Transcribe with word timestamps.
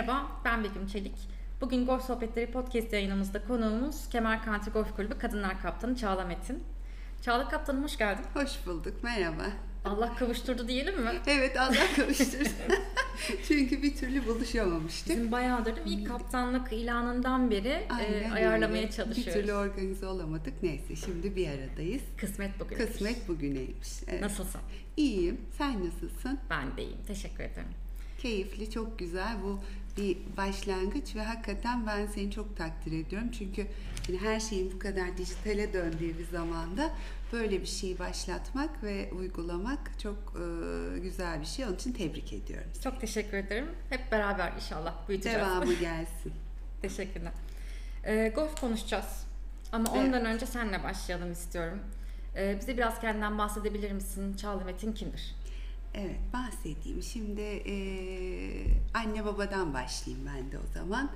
Merhaba, 0.00 0.26
ben 0.44 0.64
Begüm 0.64 0.86
Çelik. 0.86 1.14
Bugün 1.60 1.86
Golf 1.86 2.04
Sohbetleri 2.04 2.52
podcast 2.52 2.92
yayınımızda 2.92 3.44
konuğumuz 3.44 4.08
Kemer 4.08 4.44
Country 4.44 4.70
Golf 4.70 4.96
Kulübü 4.96 5.18
Kadınlar 5.18 5.62
Kaptanı 5.62 5.96
Çağla 5.96 6.24
Metin. 6.24 6.62
Çağla 7.22 7.48
Kaptanım 7.48 7.82
hoş 7.82 7.98
geldin. 7.98 8.24
Hoş 8.34 8.66
bulduk, 8.66 9.02
merhaba. 9.02 9.42
Allah 9.84 10.14
kavuşturdu 10.14 10.68
diyelim 10.68 11.02
mi? 11.02 11.10
Evet, 11.26 11.60
Allah 11.60 11.86
kavuşturdu. 11.96 12.48
Çünkü 13.48 13.82
bir 13.82 13.96
türlü 13.96 14.26
buluşamamıştık. 14.26 15.16
Bizim 15.16 15.32
bayağıdır 15.32 15.76
değil 15.76 15.86
mi? 15.86 15.92
İlk 15.92 16.08
kaptanlık 16.08 16.72
ilanından 16.72 17.50
beri 17.50 17.68
e, 17.68 17.88
Aynen 17.90 18.30
ayarlamaya 18.30 18.82
öyle. 18.82 18.90
çalışıyoruz. 18.90 19.26
Bir 19.26 19.32
türlü 19.32 19.52
organize 19.52 20.06
olamadık. 20.06 20.62
Neyse, 20.62 20.96
şimdi 20.96 21.36
bir 21.36 21.48
aradayız. 21.48 22.02
Kısmet 22.16 22.60
bugün. 22.60 22.76
Kısmet 22.76 23.28
bugüneymiş. 23.28 23.88
Evet. 24.08 24.22
Nasılsın? 24.22 24.60
İyiyim, 24.96 25.40
sen 25.58 25.86
nasılsın? 25.86 26.38
Ben 26.50 26.76
de 26.76 26.82
iyiyim. 26.82 26.98
Teşekkür 27.06 27.44
ederim. 27.44 27.68
Keyifli, 28.18 28.70
çok 28.70 28.98
güzel. 28.98 29.42
Bu 29.42 29.60
bir 30.00 30.18
başlangıç 30.36 31.16
ve 31.16 31.22
hakikaten 31.22 31.86
ben 31.86 32.06
seni 32.06 32.30
çok 32.30 32.56
takdir 32.56 32.92
ediyorum. 33.04 33.30
Çünkü 33.30 33.66
yani 34.08 34.20
her 34.20 34.40
şeyin 34.40 34.72
bu 34.72 34.78
kadar 34.78 35.16
dijitale 35.16 35.72
döndüğü 35.72 36.18
bir 36.18 36.26
zamanda 36.26 36.90
böyle 37.32 37.60
bir 37.60 37.66
şeyi 37.66 37.98
başlatmak 37.98 38.82
ve 38.82 39.10
uygulamak 39.18 39.98
çok 40.02 40.16
e, 40.16 40.98
güzel 40.98 41.40
bir 41.40 41.46
şey. 41.46 41.64
Onun 41.64 41.74
için 41.74 41.92
tebrik 41.92 42.32
ediyorum. 42.32 42.70
Çok 42.84 43.00
teşekkür 43.00 43.36
ederim. 43.36 43.66
Hep 43.90 44.12
beraber 44.12 44.52
inşallah 44.56 45.08
büyüteceğiz. 45.08 45.38
Devamı 45.38 45.74
gelsin. 45.80 46.32
Teşekkürler. 46.82 47.32
Ee, 48.04 48.32
golf 48.34 48.60
konuşacağız. 48.60 49.26
Ama 49.72 49.84
Evet. 49.94 50.06
ondan 50.06 50.24
önce 50.24 50.46
seninle 50.46 50.82
başlayalım 50.84 51.32
istiyorum. 51.32 51.78
Ee, 52.36 52.56
bize 52.60 52.76
biraz 52.76 53.00
kendinden 53.00 53.38
bahsedebilir 53.38 53.92
misin? 53.92 54.36
Çağla 54.36 54.64
Metin 54.64 54.92
kimdir? 54.92 55.34
Evet 55.94 56.20
bahsedeyim. 56.32 57.02
Şimdi 57.02 57.40
e, 57.40 57.74
anne 58.94 59.24
babadan 59.24 59.74
başlayayım 59.74 60.26
ben 60.26 60.52
de 60.52 60.58
o 60.58 60.66
zaman. 60.74 61.10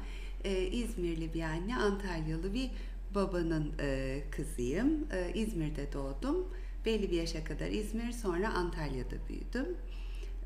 E, 0.45 0.67
İzmirli 0.67 1.35
bir 1.35 1.43
anne, 1.43 1.77
Antalyalı 1.77 2.55
bir 2.55 2.71
babanın 3.15 3.73
e, 3.81 4.21
kızıyım. 4.31 5.07
E, 5.13 5.33
İzmir'de 5.35 5.93
doğdum. 5.93 6.49
Belli 6.87 7.11
bir 7.11 7.17
yaşa 7.17 7.45
kadar 7.45 7.67
İzmir, 7.67 8.13
sonra 8.13 8.49
Antalya'da 8.49 9.29
büyüdüm. 9.29 9.77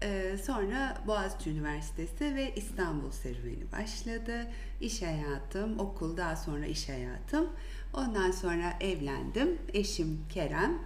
E, 0.02 0.38
sonra 0.44 0.98
Boğaziçi 1.06 1.50
Üniversitesi 1.50 2.34
ve 2.34 2.54
İstanbul 2.56 3.10
serüveni 3.10 3.72
başladı. 3.72 4.50
İş 4.80 5.02
hayatım, 5.02 5.78
okul, 5.78 6.16
daha 6.16 6.36
sonra 6.36 6.66
iş 6.66 6.88
hayatım. 6.88 7.46
Ondan 7.94 8.30
sonra 8.30 8.74
evlendim. 8.80 9.58
Eşim 9.72 10.20
Kerem. 10.28 10.78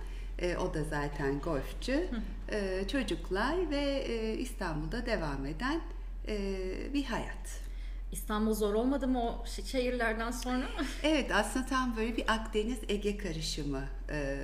E, 0.43 0.57
o 0.57 0.75
da 0.75 0.85
zaten 0.85 1.39
golfçü. 1.41 2.09
E, 2.53 2.89
çocuklar 2.89 3.71
ve 3.71 4.05
e, 4.09 4.39
İstanbul'da 4.39 5.07
devam 5.07 5.47
eden 5.47 5.81
e, 6.29 6.35
bir 6.95 7.05
hayat. 7.05 7.61
İstanbul 8.13 8.55
zor 8.55 8.75
olmadı 8.75 9.09
mı 9.09 9.23
o 9.23 9.45
şe- 9.45 9.67
şehirlerden 9.67 10.31
sonra? 10.31 10.67
Evet 11.03 11.31
aslında 11.35 11.67
tam 11.67 11.97
böyle 11.97 12.17
bir 12.17 12.33
Akdeniz 12.33 12.79
Ege 12.89 13.17
karışımı 13.17 13.85
e, 14.11 14.37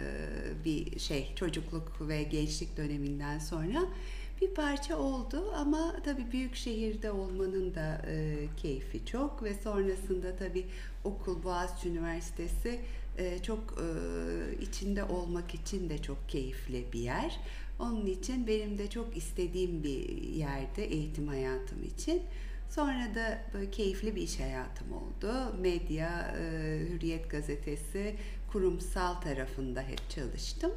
bir 0.64 0.98
şey 0.98 1.32
çocukluk 1.36 2.08
ve 2.08 2.22
gençlik 2.22 2.76
döneminden 2.76 3.38
sonra 3.38 3.78
bir 4.40 4.54
parça 4.54 4.96
oldu 4.96 5.52
ama 5.56 5.96
tabii 6.04 6.32
büyük 6.32 6.56
şehirde 6.56 7.10
olmanın 7.10 7.74
da 7.74 8.02
e, 8.06 8.46
keyfi 8.56 9.06
çok 9.06 9.42
ve 9.42 9.54
sonrasında 9.54 10.36
tabii 10.36 10.66
okul 11.04 11.42
Boğaziçi 11.42 11.88
Üniversitesi 11.88 12.80
e, 13.18 13.42
çok 13.42 13.60
e, 13.78 13.86
içinde 14.62 15.04
olmak 15.04 15.54
için 15.54 15.90
de 15.90 16.02
çok 16.02 16.28
keyifli 16.28 16.86
bir 16.92 17.00
yer. 17.00 17.40
Onun 17.78 18.06
için 18.06 18.46
benim 18.46 18.78
de 18.78 18.90
çok 18.90 19.16
istediğim 19.16 19.82
bir 19.82 20.22
yerde 20.22 20.84
eğitim 20.84 21.28
hayatım 21.28 21.82
için. 21.84 22.22
Sonra 22.70 23.14
da 23.14 23.42
böyle 23.54 23.70
keyifli 23.70 24.16
bir 24.16 24.22
iş 24.22 24.40
hayatım 24.40 24.92
oldu. 24.92 25.32
Medya, 25.60 26.36
e, 26.38 26.78
Hürriyet 26.88 27.30
Gazetesi, 27.30 28.16
kurumsal 28.52 29.14
tarafında 29.14 29.82
hep 29.82 30.10
çalıştım. 30.10 30.72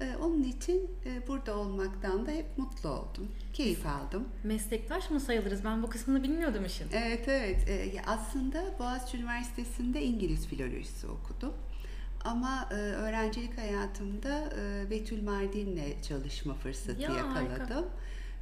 E, 0.00 0.16
Onun 0.16 0.42
için 0.42 0.90
e, 1.06 1.26
burada 1.28 1.56
olmaktan 1.58 2.26
da 2.26 2.30
hep 2.30 2.58
mutlu 2.58 2.88
oldum. 2.88 3.28
Keyif 3.52 3.86
aldım. 3.86 4.28
Meslektaş 4.44 5.10
mı 5.10 5.20
sayılırız? 5.20 5.64
Ben 5.64 5.82
bu 5.82 5.90
kısmını 5.90 6.22
bilmiyordum 6.22 6.64
işin. 6.64 6.86
Evet 6.92 7.28
evet. 7.28 7.68
E, 7.68 7.72
ya 7.72 8.02
Aslında 8.06 8.64
Boğaziçi 8.78 9.16
Üniversitesi'nde 9.18 10.02
İngiliz 10.02 10.46
filolojisi 10.46 11.06
okudum. 11.06 11.52
Ama 12.24 12.68
e, 12.70 12.74
öğrencilik 12.74 13.58
hayatımda 13.58 14.52
e, 14.60 14.90
Betül 14.90 15.22
Mardin'le 15.22 16.02
çalışma 16.08 16.54
fırsatı 16.54 17.02
Ya, 17.02 17.34
harika. 17.34 17.52
yakaladım. 17.52 17.86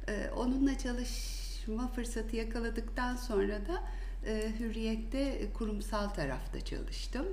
E, 0.07 0.29
onunla 0.35 0.77
çalışma 0.77 1.87
fırsatı 1.87 2.35
yakaladıktan 2.35 3.15
sonra 3.15 3.53
da 3.67 3.83
Hürriyet'te 4.59 5.51
kurumsal 5.53 6.09
tarafta 6.09 6.61
çalıştım. 6.61 7.25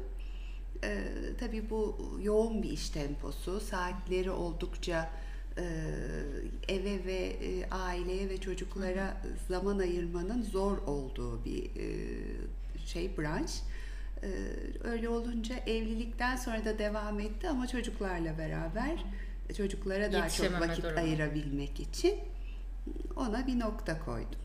E, 0.84 1.04
tabii 1.40 1.70
bu 1.70 1.96
yoğun 2.22 2.62
bir 2.62 2.70
iş 2.70 2.90
temposu, 2.90 3.60
saatleri 3.60 4.30
oldukça 4.30 5.10
e, 5.58 5.64
eve 6.68 7.04
ve 7.04 7.16
e, 7.16 7.70
aileye 7.70 8.28
ve 8.28 8.40
çocuklara 8.40 9.16
zaman 9.48 9.78
ayırmanın 9.78 10.42
zor 10.42 10.78
olduğu 10.78 11.44
bir 11.44 11.64
e, 11.64 11.86
şey 12.86 13.18
branş. 13.18 13.50
E, 14.22 14.28
öyle 14.84 15.08
olunca 15.08 15.56
evlilikten 15.56 16.36
sonra 16.36 16.64
da 16.64 16.78
devam 16.78 17.20
etti 17.20 17.48
ama 17.48 17.66
çocuklarla 17.66 18.38
beraber 18.38 19.04
çocuklara 19.56 20.12
daha 20.12 20.28
çok 20.28 20.52
vakit 20.60 20.84
durumu. 20.84 20.98
ayırabilmek 20.98 21.80
için 21.80 22.14
ona 23.16 23.46
bir 23.46 23.60
nokta 23.60 24.04
koydum. 24.04 24.40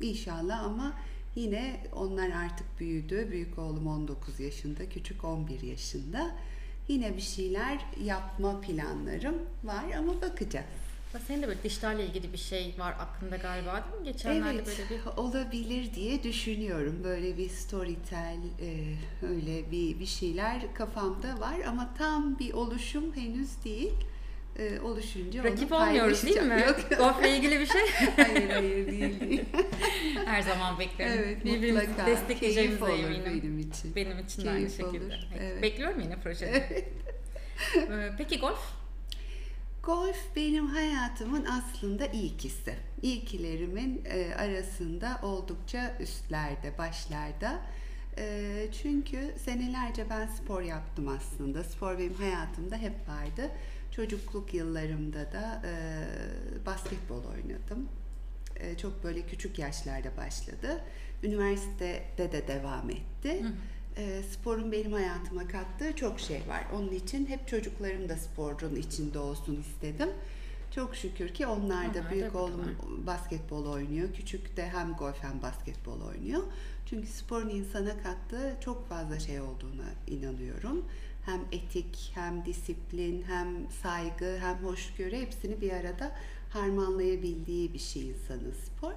İnşallah 0.00 0.64
ama 0.64 0.96
yine 1.34 1.80
onlar 1.92 2.30
artık 2.30 2.80
büyüdü. 2.80 3.28
Büyük 3.30 3.58
oğlum 3.58 3.86
19 3.86 4.40
yaşında, 4.40 4.88
küçük 4.88 5.24
11 5.24 5.60
yaşında. 5.60 6.36
Yine 6.88 7.16
bir 7.16 7.22
şeyler 7.22 7.78
yapma 8.04 8.60
planlarım 8.60 9.36
var 9.64 9.84
ama 9.98 10.20
bakacağız. 10.22 10.66
Senin 11.26 11.42
de 11.42 11.48
böyle 11.48 11.62
dişlerle 11.62 12.06
ilgili 12.06 12.32
bir 12.32 12.38
şey 12.38 12.74
var 12.78 12.94
aklında 12.98 13.36
galiba 13.36 13.84
değil 13.84 14.00
mi? 14.00 14.12
Geçenlerde 14.12 14.54
Evet, 14.54 14.66
böyle 14.90 15.00
bir... 15.00 15.06
olabilir 15.16 15.94
diye 15.94 16.22
düşünüyorum. 16.22 17.00
Böyle 17.04 17.38
bir 17.38 17.48
storytel, 17.48 18.38
e, 18.60 18.94
öyle 19.26 19.70
bir 19.70 20.00
bir 20.00 20.06
şeyler 20.06 20.74
kafamda 20.74 21.40
var 21.40 21.60
ama 21.68 21.94
tam 21.98 22.38
bir 22.38 22.52
oluşum 22.52 23.16
henüz 23.16 23.64
değil. 23.64 23.92
E, 24.58 24.80
oluşunca 24.80 25.44
Rakip 25.44 25.72
olmuyoruz 25.72 26.22
değil 26.26 26.42
mi? 26.42 26.64
Yok, 26.66 26.76
Golfle 26.98 27.36
ilgili 27.36 27.60
bir 27.60 27.66
şey. 27.66 27.80
hayır 28.16 28.50
hayır 28.50 28.86
değil. 28.86 29.20
değil. 29.20 29.44
Her 30.26 30.42
zaman 30.42 30.78
beklerim. 30.78 31.12
evet, 31.24 31.44
Birbirimizi 31.44 31.88
mutlaka. 31.88 32.10
destekleyeceğimize 32.10 32.86
Keyif 32.86 33.04
eminim. 33.04 33.24
benim 33.42 33.58
için. 33.58 33.94
Benim 33.96 34.18
için 34.18 34.44
de 34.44 34.50
aynı 34.50 34.70
şekilde. 34.70 34.86
olur, 35.04 35.12
Evet. 35.38 35.40
evet. 35.52 35.62
Bekliyorum 35.62 36.00
yine 36.00 36.16
projede. 36.20 36.66
Evet. 36.70 36.88
Ee, 37.90 38.10
Peki 38.18 38.38
golf? 38.40 38.72
Golf 39.82 40.16
benim 40.36 40.66
hayatımın 40.66 41.44
aslında 41.44 42.06
ilkisi. 42.06 42.74
İlkilerimin 43.02 44.02
e, 44.04 44.34
arasında 44.34 45.20
oldukça 45.22 45.94
üstlerde, 46.00 46.78
başlarda. 46.78 47.60
E, 48.18 48.66
çünkü 48.82 49.34
senelerce 49.44 50.10
ben 50.10 50.26
spor 50.26 50.62
yaptım 50.62 51.08
aslında. 51.08 51.64
Spor 51.64 51.98
benim 51.98 52.14
hayatımda 52.14 52.76
hep 52.76 52.92
vardı. 53.08 53.50
Çocukluk 53.96 54.54
yıllarımda 54.54 55.32
da 55.32 55.62
e, 55.64 55.72
basketbol 56.66 57.24
oynadım. 57.24 57.88
E, 58.56 58.76
çok 58.76 59.04
böyle 59.04 59.22
küçük 59.22 59.58
yaşlarda 59.58 60.16
başladı. 60.16 60.84
Üniversitede 61.22 62.32
de 62.32 62.48
devam 62.48 62.90
etti. 62.90 63.42
E, 63.96 64.22
sporun 64.22 64.72
benim 64.72 64.92
hayatıma 64.92 65.48
kattığı 65.48 65.96
çok 65.96 66.20
şey 66.20 66.40
var. 66.48 66.64
Onun 66.74 66.92
için 66.92 67.26
hep 67.26 67.48
çocuklarım 67.48 68.08
da 68.08 68.16
sporun 68.16 68.76
içinde 68.76 69.18
olsun 69.18 69.60
istedim. 69.60 70.08
Çok 70.74 70.96
şükür 70.96 71.28
ki 71.28 71.46
onlar 71.46 71.94
da 71.94 71.98
Onlar 71.98 72.10
büyük 72.10 72.34
oğlum 72.34 72.76
basketbol 73.06 73.66
oynuyor. 73.66 74.08
Küçük 74.14 74.56
de 74.56 74.68
hem 74.68 74.92
golf 74.92 75.22
hem 75.22 75.42
basketbol 75.42 76.00
oynuyor. 76.00 76.42
Çünkü 76.86 77.06
sporun 77.06 77.48
insana 77.48 78.02
kattığı 78.02 78.56
çok 78.64 78.88
fazla 78.88 79.18
şey 79.18 79.40
olduğuna 79.40 79.88
inanıyorum. 80.06 80.84
Hem 81.24 81.40
etik, 81.52 82.10
hem 82.14 82.44
disiplin, 82.44 83.24
hem 83.28 83.70
saygı, 83.82 84.38
hem 84.40 84.56
hoşgörü 84.56 85.16
hepsini 85.16 85.60
bir 85.60 85.72
arada 85.72 86.12
harmanlayabildiği 86.50 87.74
bir 87.74 87.78
şey 87.78 88.08
insanın 88.08 88.52
spor. 88.52 88.92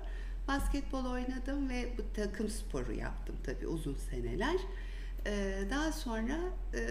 Basketbol 0.48 1.06
oynadım 1.06 1.70
ve 1.70 1.90
bu 1.98 2.02
takım 2.14 2.50
sporu 2.50 2.94
yaptım 2.94 3.36
tabii 3.44 3.68
uzun 3.68 3.96
seneler. 3.96 4.56
Ee, 5.28 5.64
daha 5.70 5.92
sonra 5.92 6.38
e, 6.74 6.82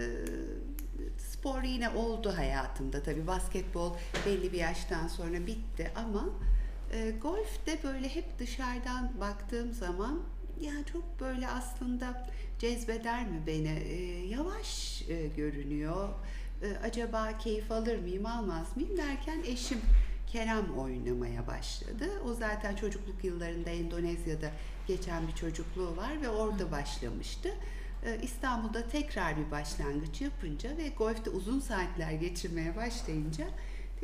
spor 1.17 1.63
yine 1.63 1.89
oldu 1.89 2.33
hayatımda 2.37 3.03
tabii 3.03 3.27
basketbol 3.27 3.93
belli 4.25 4.53
bir 4.53 4.57
yaştan 4.57 5.07
sonra 5.07 5.47
bitti 5.47 5.91
ama 5.95 6.29
e, 6.91 7.11
golf 7.11 7.65
de 7.65 7.79
böyle 7.83 8.15
hep 8.15 8.39
dışarıdan 8.39 9.11
baktığım 9.19 9.73
zaman 9.73 10.21
ya 10.61 10.73
çok 10.93 11.19
böyle 11.19 11.47
aslında 11.47 12.27
cezbeder 12.59 13.27
mi 13.27 13.41
beni 13.47 13.79
E, 13.79 14.27
yavaş 14.27 15.01
e, 15.09 15.27
görünüyor 15.27 16.09
E, 16.61 16.77
acaba 16.83 17.37
keyif 17.37 17.71
alır 17.71 17.99
mıyım 17.99 18.25
almaz 18.25 18.77
mıyım 18.77 18.97
derken 18.97 19.39
eşim 19.47 19.81
Kerem 20.27 20.77
oynamaya 20.77 21.47
başladı. 21.47 22.05
O 22.25 22.33
zaten 22.33 22.75
çocukluk 22.75 23.23
yıllarında 23.23 23.69
Endonezya'da 23.69 24.51
geçen 24.87 25.27
bir 25.27 25.33
çocukluğu 25.33 25.97
var 25.97 26.21
ve 26.21 26.29
orada 26.29 26.71
başlamıştı. 26.71 27.49
Ee, 28.05 28.19
İstanbul'da 28.21 28.87
tekrar 28.87 29.37
bir 29.37 29.51
başlangıç 29.51 30.21
yapınca 30.21 30.77
ve 30.77 30.89
golfte 30.89 31.29
uzun 31.29 31.59
saatler 31.59 32.11
geçirmeye 32.11 32.75
başlayınca 32.75 33.45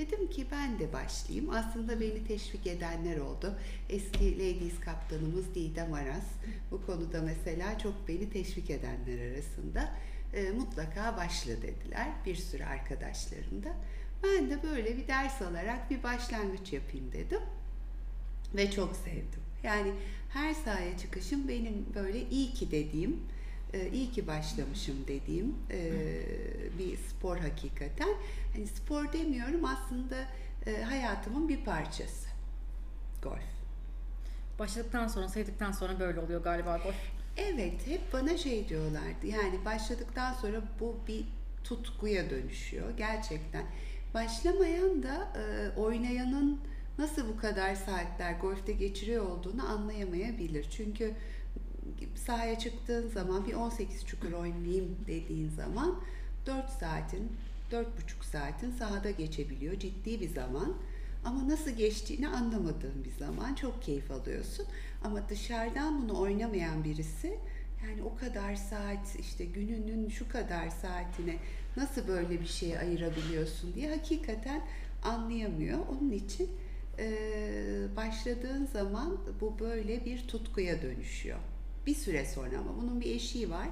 dedim 0.02 0.30
ki 0.30 0.46
ben 0.52 0.80
de 0.80 0.94
başlayayım. 0.94 1.50
Aslında 1.50 2.00
beni 2.00 2.28
teşvik 2.28 2.68
edenler 2.68 3.18
oldu. 3.18 3.56
Eski 3.90 4.36
Ladies 4.36 4.80
kaptanımız 4.80 5.56
Didem 5.56 5.94
Aras 5.94 6.26
bu 6.72 6.86
konuda 6.86 7.22
mesela 7.22 7.80
çok 7.80 8.08
beni 8.08 8.30
teşvik 8.30 8.70
edenler 8.70 9.32
arasında 9.32 9.92
e, 10.34 10.52
mutlaka 10.52 11.18
başla 11.18 11.62
dediler 11.62 12.08
bir 12.26 12.36
sürü 12.36 12.64
arkadaşlarım 12.64 13.64
da. 13.64 13.74
Ben 14.24 14.50
de 14.50 14.64
böyle 14.64 14.98
bir 14.98 15.08
ders 15.08 15.42
alarak 15.42 15.92
bir 15.92 16.04
başlangıç 16.04 16.74
yapayım 16.74 17.12
dedim 17.12 17.42
ve 18.56 18.72
çok 18.72 18.96
sevdim. 18.96 19.42
Yani 19.64 19.92
her 20.30 20.54
sahaya 20.54 20.98
çıkışım 20.98 21.48
benim 21.48 21.86
böyle 21.96 22.30
iyi 22.30 22.54
ki 22.54 22.72
dediğim, 22.72 23.20
e, 23.74 23.90
iyi 23.90 24.12
ki 24.12 24.28
başlamışım 24.28 24.96
dediğim 25.08 25.56
e, 25.72 25.82
bir 26.80 26.98
spor 26.98 27.38
hakikaten. 27.38 28.10
Hani 28.54 28.68
spor 28.68 29.14
demiyorum 29.14 29.66
aslında 29.66 30.16
e, 30.66 30.82
hayatımın 30.82 31.50
bir 31.50 31.66
parçası. 31.66 32.28
Golf. 33.24 33.62
Başladıktan 34.60 35.08
sonra, 35.08 35.28
sevdikten 35.28 35.72
sonra 35.72 36.00
böyle 36.00 36.20
oluyor 36.20 36.44
galiba 36.44 36.78
golf. 36.78 36.96
Evet, 37.38 37.88
hep 37.88 38.14
bana 38.14 38.38
şey 38.38 38.70
diyorlardı. 38.70 39.28
Yani 39.28 39.66
başladıktan 39.66 40.34
sonra 40.34 40.62
bu 40.80 40.96
bir 41.08 41.26
tutkuya 41.64 42.30
dönüşüyor 42.30 42.98
gerçekten. 42.98 43.66
Başlamayan 44.14 45.04
da 45.04 45.34
e, 45.40 45.80
oynayanın 45.80 46.62
nasıl 46.98 47.28
bu 47.28 47.38
kadar 47.38 47.76
saatler 47.76 48.34
golfte 48.34 48.72
geçiriyor 48.72 49.26
olduğunu 49.26 49.70
anlayamayabilir. 49.70 50.70
Çünkü 50.70 51.14
sahaya 52.16 52.60
çıktığın 52.60 53.10
zaman 53.10 53.48
bir 53.48 53.54
18 53.54 54.06
çukur 54.06 54.32
oynayayım 54.32 54.96
dediğin 55.08 55.50
zaman 55.50 56.00
4 56.46 56.70
saatin, 56.70 57.32
4,5 57.72 57.86
saatin 58.32 58.72
sahada 58.72 59.12
geçebiliyor. 59.12 59.80
Ciddi 59.80 60.22
bir 60.22 60.30
zaman. 60.30 60.74
Ama 61.26 61.50
nasıl 61.50 61.72
geçtiğini 61.72 62.28
anlamadığın 62.28 63.04
bir 63.04 63.26
zaman 63.26 63.56
çok 63.56 63.84
keyif 63.84 64.12
alıyorsun. 64.12 64.66
Ama 65.04 65.30
dışarıdan 65.30 66.02
bunu 66.02 66.20
oynamayan 66.20 66.84
birisi 66.84 67.40
yani 67.88 68.04
o 68.04 68.16
kadar 68.16 68.56
saat 68.56 69.16
işte 69.20 69.46
gününün 69.46 70.10
şu 70.10 70.30
kadar 70.30 70.70
saatine 70.70 71.36
nasıl 71.78 72.08
böyle 72.08 72.42
bir 72.42 72.46
şeye 72.46 72.80
ayırabiliyorsun 72.80 73.74
diye 73.74 73.90
hakikaten 73.90 74.62
anlayamıyor. 75.04 75.80
Onun 75.88 76.12
için 76.12 76.50
e, 77.00 77.12
başladığın 77.96 78.66
zaman 78.66 79.18
bu 79.42 79.60
böyle 79.60 80.06
bir 80.06 80.28
tutkuya 80.28 80.82
dönüşüyor. 80.82 81.40
Bir 81.86 81.96
süre 81.96 82.26
sonra 82.26 82.60
ama 82.60 82.78
bunun 82.82 83.02
bir 83.02 83.16
eşiği 83.16 83.50
var. 83.50 83.68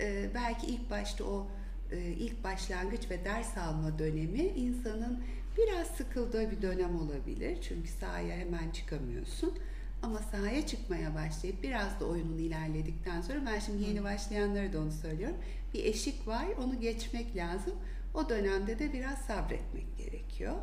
E, 0.00 0.30
belki 0.34 0.66
ilk 0.66 0.90
başta 0.90 1.24
o 1.24 1.46
e, 1.92 1.98
ilk 1.98 2.44
başlangıç 2.44 3.10
ve 3.10 3.24
ders 3.24 3.58
alma 3.58 3.98
dönemi 3.98 4.42
insanın 4.42 5.22
biraz 5.56 5.86
sıkıldığı 5.86 6.50
bir 6.50 6.62
dönem 6.62 7.00
olabilir. 7.00 7.58
Çünkü 7.68 7.88
sahaya 7.88 8.36
hemen 8.36 8.70
çıkamıyorsun. 8.70 9.58
Ama 10.02 10.18
sahaya 10.18 10.66
çıkmaya 10.66 11.14
başlayıp 11.14 11.62
biraz 11.62 12.00
da 12.00 12.04
oyunun 12.04 12.38
ilerledikten 12.38 13.20
sonra 13.20 13.46
ben 13.46 13.58
şimdi 13.58 13.82
yeni 13.82 14.04
başlayanlara 14.04 14.72
da 14.72 14.80
onu 14.80 14.92
söylüyorum. 14.92 15.36
Bir 15.74 15.84
eşik 15.84 16.26
var 16.26 16.46
onu 16.64 16.80
geçmek 16.80 17.36
lazım. 17.36 17.74
O 18.14 18.28
dönemde 18.28 18.78
de 18.78 18.92
biraz 18.92 19.18
sabretmek 19.18 19.98
gerekiyor. 19.98 20.54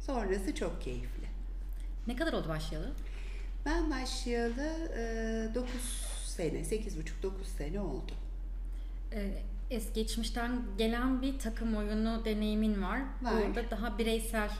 Sonrası 0.00 0.54
çok 0.54 0.82
keyifli. 0.82 1.26
Ne 2.06 2.16
kadar 2.16 2.32
oldu 2.32 2.48
başlayalı? 2.48 2.92
Ben 3.66 3.90
başlayalı 3.90 4.70
9 5.54 6.13
sene, 6.36 6.58
8,5-9 6.58 7.44
sene 7.58 7.80
oldu. 7.80 8.12
Ee, 9.12 9.30
es 9.70 9.92
geçmişten 9.92 10.62
gelen 10.78 11.22
bir 11.22 11.38
takım 11.38 11.76
oyunu 11.76 12.24
deneyimin 12.24 12.82
var. 12.82 13.00
Var. 13.22 13.34
Burada 13.46 13.70
daha 13.70 13.98
bireysel. 13.98 14.50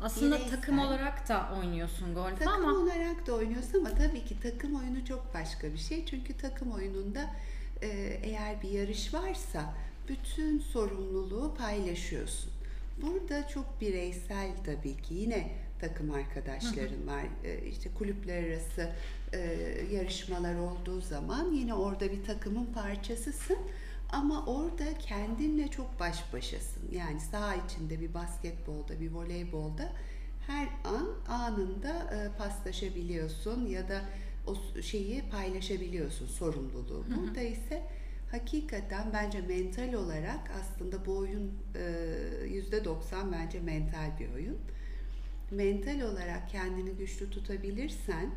Aslında 0.00 0.36
Bireysel. 0.36 0.56
takım 0.56 0.78
olarak 0.78 1.28
da 1.28 1.50
oynuyorsun 1.58 2.14
golf 2.14 2.38
Takım 2.38 2.52
ama 2.52 2.78
olarak 2.78 3.26
da 3.26 3.32
oynuyorsun 3.32 3.78
ama 3.78 3.94
tabii 3.94 4.24
ki 4.24 4.36
takım 4.42 4.74
oyunu 4.74 5.04
çok 5.06 5.34
başka 5.34 5.72
bir 5.72 5.78
şey. 5.78 6.06
Çünkü 6.06 6.36
takım 6.36 6.72
oyununda 6.72 7.30
e, 7.82 7.88
eğer 8.22 8.62
bir 8.62 8.68
yarış 8.68 9.14
varsa 9.14 9.74
bütün 10.08 10.58
sorumluluğu 10.58 11.54
paylaşıyorsun. 11.54 12.50
Burada 13.02 13.48
çok 13.48 13.80
bireysel 13.80 14.50
tabii 14.66 14.96
ki 14.96 15.14
yine 15.14 15.52
takım 15.80 16.10
arkadaşların 16.10 17.06
var. 17.06 17.24
E, 17.44 17.66
işte 17.66 17.90
kulüpler 17.98 18.44
arası 18.44 18.90
e, 19.34 19.94
yarışmalar 19.94 20.54
olduğu 20.54 21.00
zaman 21.00 21.52
yine 21.52 21.74
orada 21.74 22.12
bir 22.12 22.24
takımın 22.24 22.66
parçasısın. 22.66 23.58
Ama 24.12 24.46
orada 24.46 24.98
kendinle 24.98 25.68
çok 25.68 26.00
baş 26.00 26.32
başasın. 26.32 26.82
Yani 26.92 27.20
saha 27.20 27.54
içinde 27.54 28.00
bir 28.00 28.14
basketbolda, 28.14 29.00
bir 29.00 29.10
voleybolda 29.12 29.92
her 30.46 30.68
an 30.84 31.08
anında 31.28 32.14
e, 32.14 32.38
paslaşabiliyorsun 32.38 33.66
ya 33.66 33.88
da 33.88 34.02
o 34.46 34.82
şeyi 34.82 35.22
paylaşabiliyorsun 35.30 36.26
sorumluluğu. 36.26 37.04
Burada 37.16 37.40
ise 37.40 37.82
hakikaten 38.30 39.12
bence 39.12 39.40
mental 39.40 39.92
olarak 39.92 40.50
aslında 40.60 41.06
bu 41.06 41.16
oyun 41.16 41.52
e, 41.74 42.46
yüzde 42.46 42.84
90 42.84 43.32
bence 43.32 43.60
mental 43.60 44.18
bir 44.20 44.34
oyun. 44.34 44.58
Mental 45.50 46.00
olarak 46.00 46.50
kendini 46.50 46.90
güçlü 46.90 47.30
tutabilirsen 47.30 48.30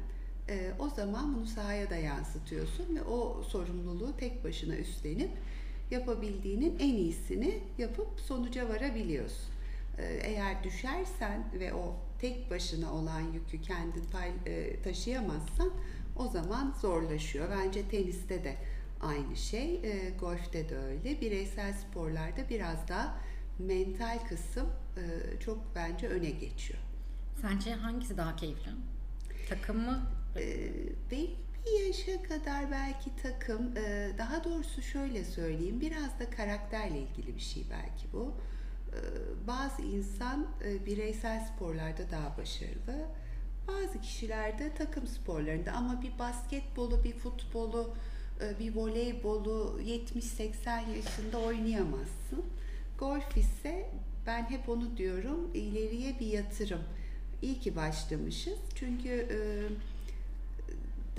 e, 0.50 0.72
o 0.80 0.90
zaman 0.90 1.36
bunu 1.36 1.46
sahaya 1.46 1.90
da 1.90 1.96
yansıtıyorsun 1.96 2.96
ve 2.96 3.04
o 3.04 3.44
sorumluluğu 3.44 4.18
tek 4.18 4.44
başına 4.44 4.76
üstlenip 4.76 5.30
yapabildiğinin 5.92 6.80
en 6.80 6.94
iyisini 6.94 7.60
yapıp 7.78 8.20
sonuca 8.20 8.70
varabiliyorsun. 8.70 9.54
E, 9.98 10.04
eğer 10.24 10.64
düşersen 10.64 11.44
ve 11.60 11.74
o 11.74 11.96
tek 12.20 12.52
başına 12.52 12.94
olan 12.94 13.22
yükü 13.22 13.62
kendin 13.62 14.04
pay, 14.12 14.32
e, 14.46 14.82
taşıyamazsan 14.82 15.72
o 16.16 16.28
zaman 16.28 16.76
zorlaşıyor. 16.82 17.50
Bence 17.52 17.90
teniste 17.90 18.44
de 18.44 18.56
aynı 19.02 19.36
şey, 19.36 19.76
e, 19.76 20.10
golfte 20.20 20.70
de 20.70 20.78
öyle. 20.78 21.22
Bireysel 21.22 21.74
sporlarda 21.74 22.50
biraz 22.50 22.88
daha 22.88 23.18
mental 23.60 24.20
kısım 24.30 24.68
e, 24.98 25.02
çok 25.40 25.58
bence 25.76 26.08
öne 26.08 26.30
geçiyor. 26.30 26.80
sence 27.42 27.74
hangisi 27.74 28.18
daha 28.18 28.36
keyifli? 28.36 28.72
Takım 29.50 29.78
mı? 29.78 30.17
Ee, 30.36 30.70
belli 31.12 31.36
bir 31.66 31.88
yaşa 31.88 32.24
kadar 32.24 32.72
belki 32.72 33.10
takım, 33.24 33.78
e, 33.78 34.12
daha 34.18 34.44
doğrusu 34.44 34.82
şöyle 34.82 35.24
söyleyeyim, 35.26 35.82
biraz 35.82 36.20
da 36.20 36.30
karakterle 36.30 37.00
ilgili 37.00 37.36
bir 37.36 37.42
şey 37.42 37.64
belki 37.72 38.14
bu. 38.14 38.34
Ee, 38.94 38.98
Bazı 39.48 39.82
insan 39.82 40.48
e, 40.66 40.86
bireysel 40.86 41.46
sporlarda 41.56 42.12
daha 42.12 42.38
başarılı, 42.38 43.06
bazı 43.68 44.02
kişiler 44.02 44.60
de 44.60 44.74
takım 44.76 45.08
sporlarında 45.08 45.72
ama 45.72 46.02
bir 46.02 46.20
basketbolu, 46.20 47.04
bir 47.04 47.14
futbolu, 47.14 47.94
e, 48.42 48.60
bir 48.60 48.76
voleybolu 48.76 49.80
70-80 49.86 50.96
yaşında 50.96 51.38
oynayamazsın. 51.40 52.46
Golf 53.00 53.38
ise 53.38 53.90
ben 54.28 54.50
hep 54.50 54.70
onu 54.70 54.98
diyorum, 54.98 55.52
ileriye 55.54 56.20
bir 56.20 56.28
yatırım. 56.28 56.82
İyi 57.42 57.60
ki 57.60 57.76
başlamışız 57.76 58.60
çünkü 58.76 59.10
e, 59.10 59.38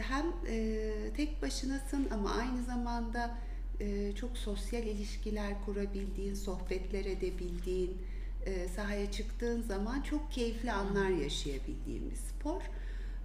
hem 0.02 0.26
e, 0.48 0.90
tek 1.16 1.42
başınasın 1.42 2.08
ama 2.10 2.30
aynı 2.34 2.64
zamanda 2.64 3.38
e, 3.80 4.12
çok 4.14 4.38
sosyal 4.38 4.82
ilişkiler 4.82 5.64
kurabildiğin, 5.64 6.34
sohbetler 6.34 7.04
edebildiğin, 7.04 7.98
e, 8.46 8.68
sahaya 8.68 9.10
çıktığın 9.10 9.62
zaman 9.62 10.00
çok 10.02 10.32
keyifli 10.32 10.72
anlar 10.72 11.08
yaşayabildiğin 11.10 12.10
bir 12.10 12.16
spor. 12.16 12.62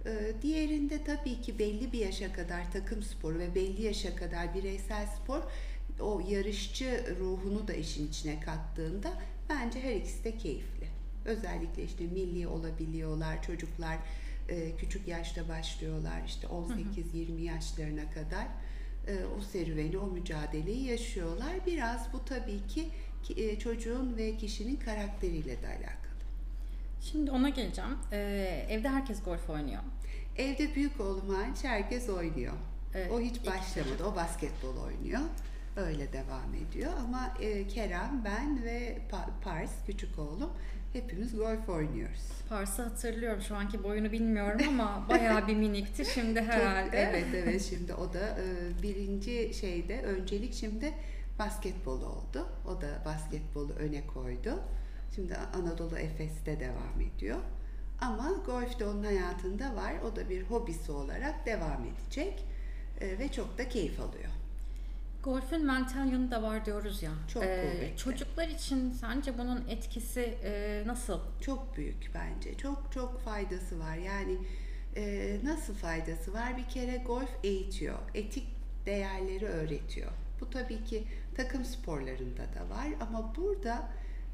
E, 0.06 0.32
diğerinde 0.42 1.04
tabii 1.04 1.40
ki 1.40 1.58
belli 1.58 1.92
bir 1.92 1.98
yaşa 1.98 2.32
kadar 2.32 2.72
takım 2.72 3.02
sporu 3.02 3.38
ve 3.38 3.54
belli 3.54 3.82
yaşa 3.82 4.16
kadar 4.16 4.54
bireysel 4.54 5.06
spor 5.06 5.42
o 6.00 6.22
yarışçı 6.28 7.16
ruhunu 7.20 7.68
da 7.68 7.72
işin 7.72 8.08
içine 8.08 8.40
kattığında 8.40 9.12
bence 9.48 9.80
her 9.80 9.94
ikisi 9.94 10.24
de 10.24 10.38
keyifli. 10.38 10.88
Özellikle 11.24 11.84
işte 11.84 12.04
milli 12.04 12.46
olabiliyorlar 12.46 13.42
çocuklar 13.42 13.98
e, 14.48 14.76
küçük 14.76 15.08
yaşta 15.08 15.48
başlıyorlar 15.48 16.22
işte 16.26 16.46
18-20 16.46 17.40
yaşlarına 17.40 18.10
kadar 18.10 18.46
e, 19.06 19.24
o 19.38 19.40
serüveni, 19.40 19.98
o 19.98 20.06
mücadeleyi 20.06 20.84
yaşıyorlar. 20.84 21.52
Biraz 21.66 22.12
bu 22.12 22.24
tabii 22.24 22.66
ki 22.66 22.88
e, 23.36 23.58
çocuğun 23.58 24.16
ve 24.16 24.36
kişinin 24.36 24.76
karakteriyle 24.76 25.62
de 25.62 25.66
alakalı. 25.66 26.14
Şimdi 27.00 27.30
ona 27.30 27.48
geleceğim. 27.48 27.98
Ee, 28.12 28.66
evde 28.70 28.88
herkes 28.88 29.22
golf 29.22 29.50
oynuyor. 29.50 29.82
Evde 30.36 30.74
büyük 30.74 31.00
oğlum 31.00 31.28
hariç 31.28 31.64
herkes 31.64 32.08
oynuyor. 32.08 32.52
Evet, 32.94 33.10
o 33.12 33.20
hiç 33.20 33.46
başlamadı. 33.46 34.04
O 34.04 34.16
basketbol 34.16 34.76
oynuyor. 34.76 35.20
Öyle 35.76 36.12
devam 36.12 36.54
ediyor. 36.54 36.92
Ama 37.04 37.34
e, 37.40 37.68
Kerem, 37.68 38.22
ben 38.24 38.64
ve 38.64 38.98
Pa- 39.10 39.42
Pars, 39.44 39.70
küçük 39.86 40.18
oğlum 40.18 40.50
hepimiz 40.94 41.36
golf 41.36 41.68
oynuyoruz. 41.68 42.22
Pars'ı 42.48 42.82
hatırlıyorum. 42.82 43.40
Şu 43.42 43.56
anki 43.56 43.82
boyunu 43.82 44.12
bilmiyorum 44.12 44.60
ama 44.68 45.06
bayağı 45.08 45.48
bir 45.48 45.56
minikti. 45.56 46.04
Şimdi 46.04 46.40
herhalde. 46.40 46.84
Çok, 46.86 46.94
evet 46.94 47.26
evet 47.34 47.62
şimdi 47.62 47.94
o 47.94 48.14
da 48.14 48.38
e, 48.38 48.82
birinci 48.82 49.54
şeyde 49.54 50.02
öncelik 50.02 50.54
şimdi 50.54 50.94
basketbol 51.38 52.02
oldu. 52.02 52.48
O 52.66 52.80
da 52.80 53.02
basketbolu 53.04 53.72
öne 53.72 54.06
koydu. 54.06 54.60
Şimdi 55.14 55.36
Anadolu 55.36 55.98
Efes'te 55.98 56.60
devam 56.60 57.00
ediyor. 57.00 57.38
Ama 58.00 58.32
golf 58.46 58.78
de 58.78 58.86
onun 58.86 59.04
hayatında 59.04 59.76
var. 59.76 59.92
O 60.04 60.16
da 60.16 60.28
bir 60.28 60.42
hobisi 60.42 60.92
olarak 60.92 61.46
devam 61.46 61.84
edecek. 61.84 62.44
E, 63.00 63.18
ve 63.18 63.32
çok 63.32 63.58
da 63.58 63.68
keyif 63.68 64.00
alıyor. 64.00 64.30
Golfün 65.24 65.66
mental 65.66 66.08
yönü 66.08 66.30
de 66.30 66.42
var 66.42 66.66
diyoruz 66.66 67.02
ya. 67.02 67.10
Çok 67.28 67.42
kuvvetli. 67.42 67.96
Çocuklar 67.96 68.48
için 68.48 68.92
sence 68.92 69.38
bunun 69.38 69.64
etkisi 69.68 70.34
e, 70.44 70.82
nasıl? 70.86 71.20
Çok 71.40 71.76
büyük 71.76 72.10
bence. 72.14 72.54
Çok 72.54 72.92
çok 72.92 73.20
faydası 73.20 73.80
var. 73.80 73.96
Yani 73.96 74.36
e, 74.96 75.36
nasıl 75.44 75.74
faydası 75.74 76.32
var? 76.32 76.56
Bir 76.56 76.68
kere 76.68 76.96
golf 76.96 77.30
eğitiyor. 77.44 77.98
Etik 78.14 78.46
değerleri 78.86 79.46
öğretiyor. 79.46 80.10
Bu 80.40 80.50
tabii 80.50 80.84
ki 80.84 81.04
takım 81.36 81.64
sporlarında 81.64 82.42
da 82.42 82.74
var 82.74 82.86
ama 83.00 83.36
burada 83.36 83.88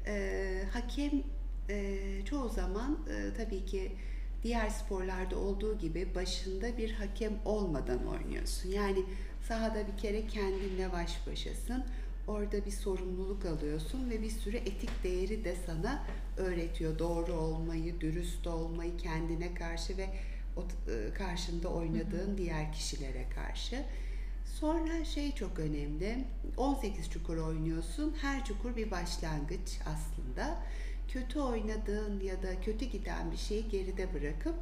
e, 0.05 0.63
hakem 0.73 1.23
e, 1.69 1.99
çoğu 2.25 2.49
zaman 2.49 2.99
e, 3.09 3.33
tabii 3.37 3.65
ki 3.65 3.91
diğer 4.43 4.69
sporlarda 4.69 5.37
olduğu 5.37 5.77
gibi 5.77 6.15
başında 6.15 6.77
bir 6.77 6.91
hakem 6.91 7.33
olmadan 7.45 8.07
oynuyorsun. 8.07 8.69
Yani 8.69 9.05
sahada 9.47 9.87
bir 9.87 9.97
kere 9.97 10.27
kendinle 10.27 10.91
baş 10.91 11.27
başasın. 11.27 11.83
Orada 12.27 12.65
bir 12.65 12.71
sorumluluk 12.71 13.45
alıyorsun 13.45 14.09
ve 14.09 14.21
bir 14.21 14.29
sürü 14.29 14.57
etik 14.57 15.03
değeri 15.03 15.43
de 15.43 15.55
sana 15.65 16.03
öğretiyor. 16.37 16.99
Doğru 16.99 17.33
olmayı, 17.33 18.01
dürüst 18.01 18.47
olmayı 18.47 18.97
kendine 18.97 19.53
karşı 19.53 19.97
ve 19.97 20.09
o 20.57 20.61
e, 20.61 21.13
karşında 21.13 21.67
oynadığın 21.67 22.37
diğer 22.37 22.73
kişilere 22.73 23.29
karşı. 23.35 23.83
Sonra 24.45 25.05
şey 25.05 25.31
çok 25.35 25.59
önemli. 25.59 26.25
18 26.57 27.09
çukur 27.09 27.37
oynuyorsun. 27.37 28.15
Her 28.21 28.45
çukur 28.45 28.75
bir 28.75 28.91
başlangıç 28.91 29.79
aslında. 29.85 30.63
Kötü 31.07 31.39
oynadığın 31.39 32.19
ya 32.19 32.43
da 32.43 32.61
kötü 32.61 32.85
giden 32.85 33.31
bir 33.31 33.37
şeyi 33.37 33.69
geride 33.69 34.13
bırakıp 34.13 34.55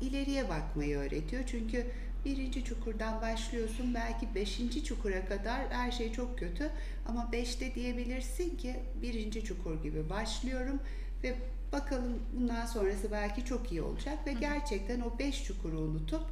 ileriye 0.00 0.48
bakmayı 0.48 0.96
öğretiyor. 0.96 1.42
Çünkü 1.46 1.86
birinci 2.26 2.64
çukurdan 2.64 3.22
başlıyorsun 3.22 3.94
belki 3.94 4.34
beşinci 4.34 4.84
çukura 4.84 5.26
kadar 5.26 5.70
her 5.70 5.90
şey 5.90 6.12
çok 6.12 6.38
kötü 6.38 6.70
ama 7.08 7.32
beşte 7.32 7.74
diyebilirsin 7.74 8.56
ki 8.56 8.76
birinci 9.02 9.44
çukur 9.44 9.82
gibi 9.82 10.10
başlıyorum 10.10 10.80
ve 11.22 11.34
bakalım 11.72 12.18
bundan 12.32 12.66
sonrası 12.66 13.12
belki 13.12 13.44
çok 13.44 13.72
iyi 13.72 13.82
olacak 13.82 14.26
ve 14.26 14.32
gerçekten 14.32 15.00
o 15.00 15.18
beş 15.18 15.44
çukuru 15.44 15.78
unutup 15.78 16.22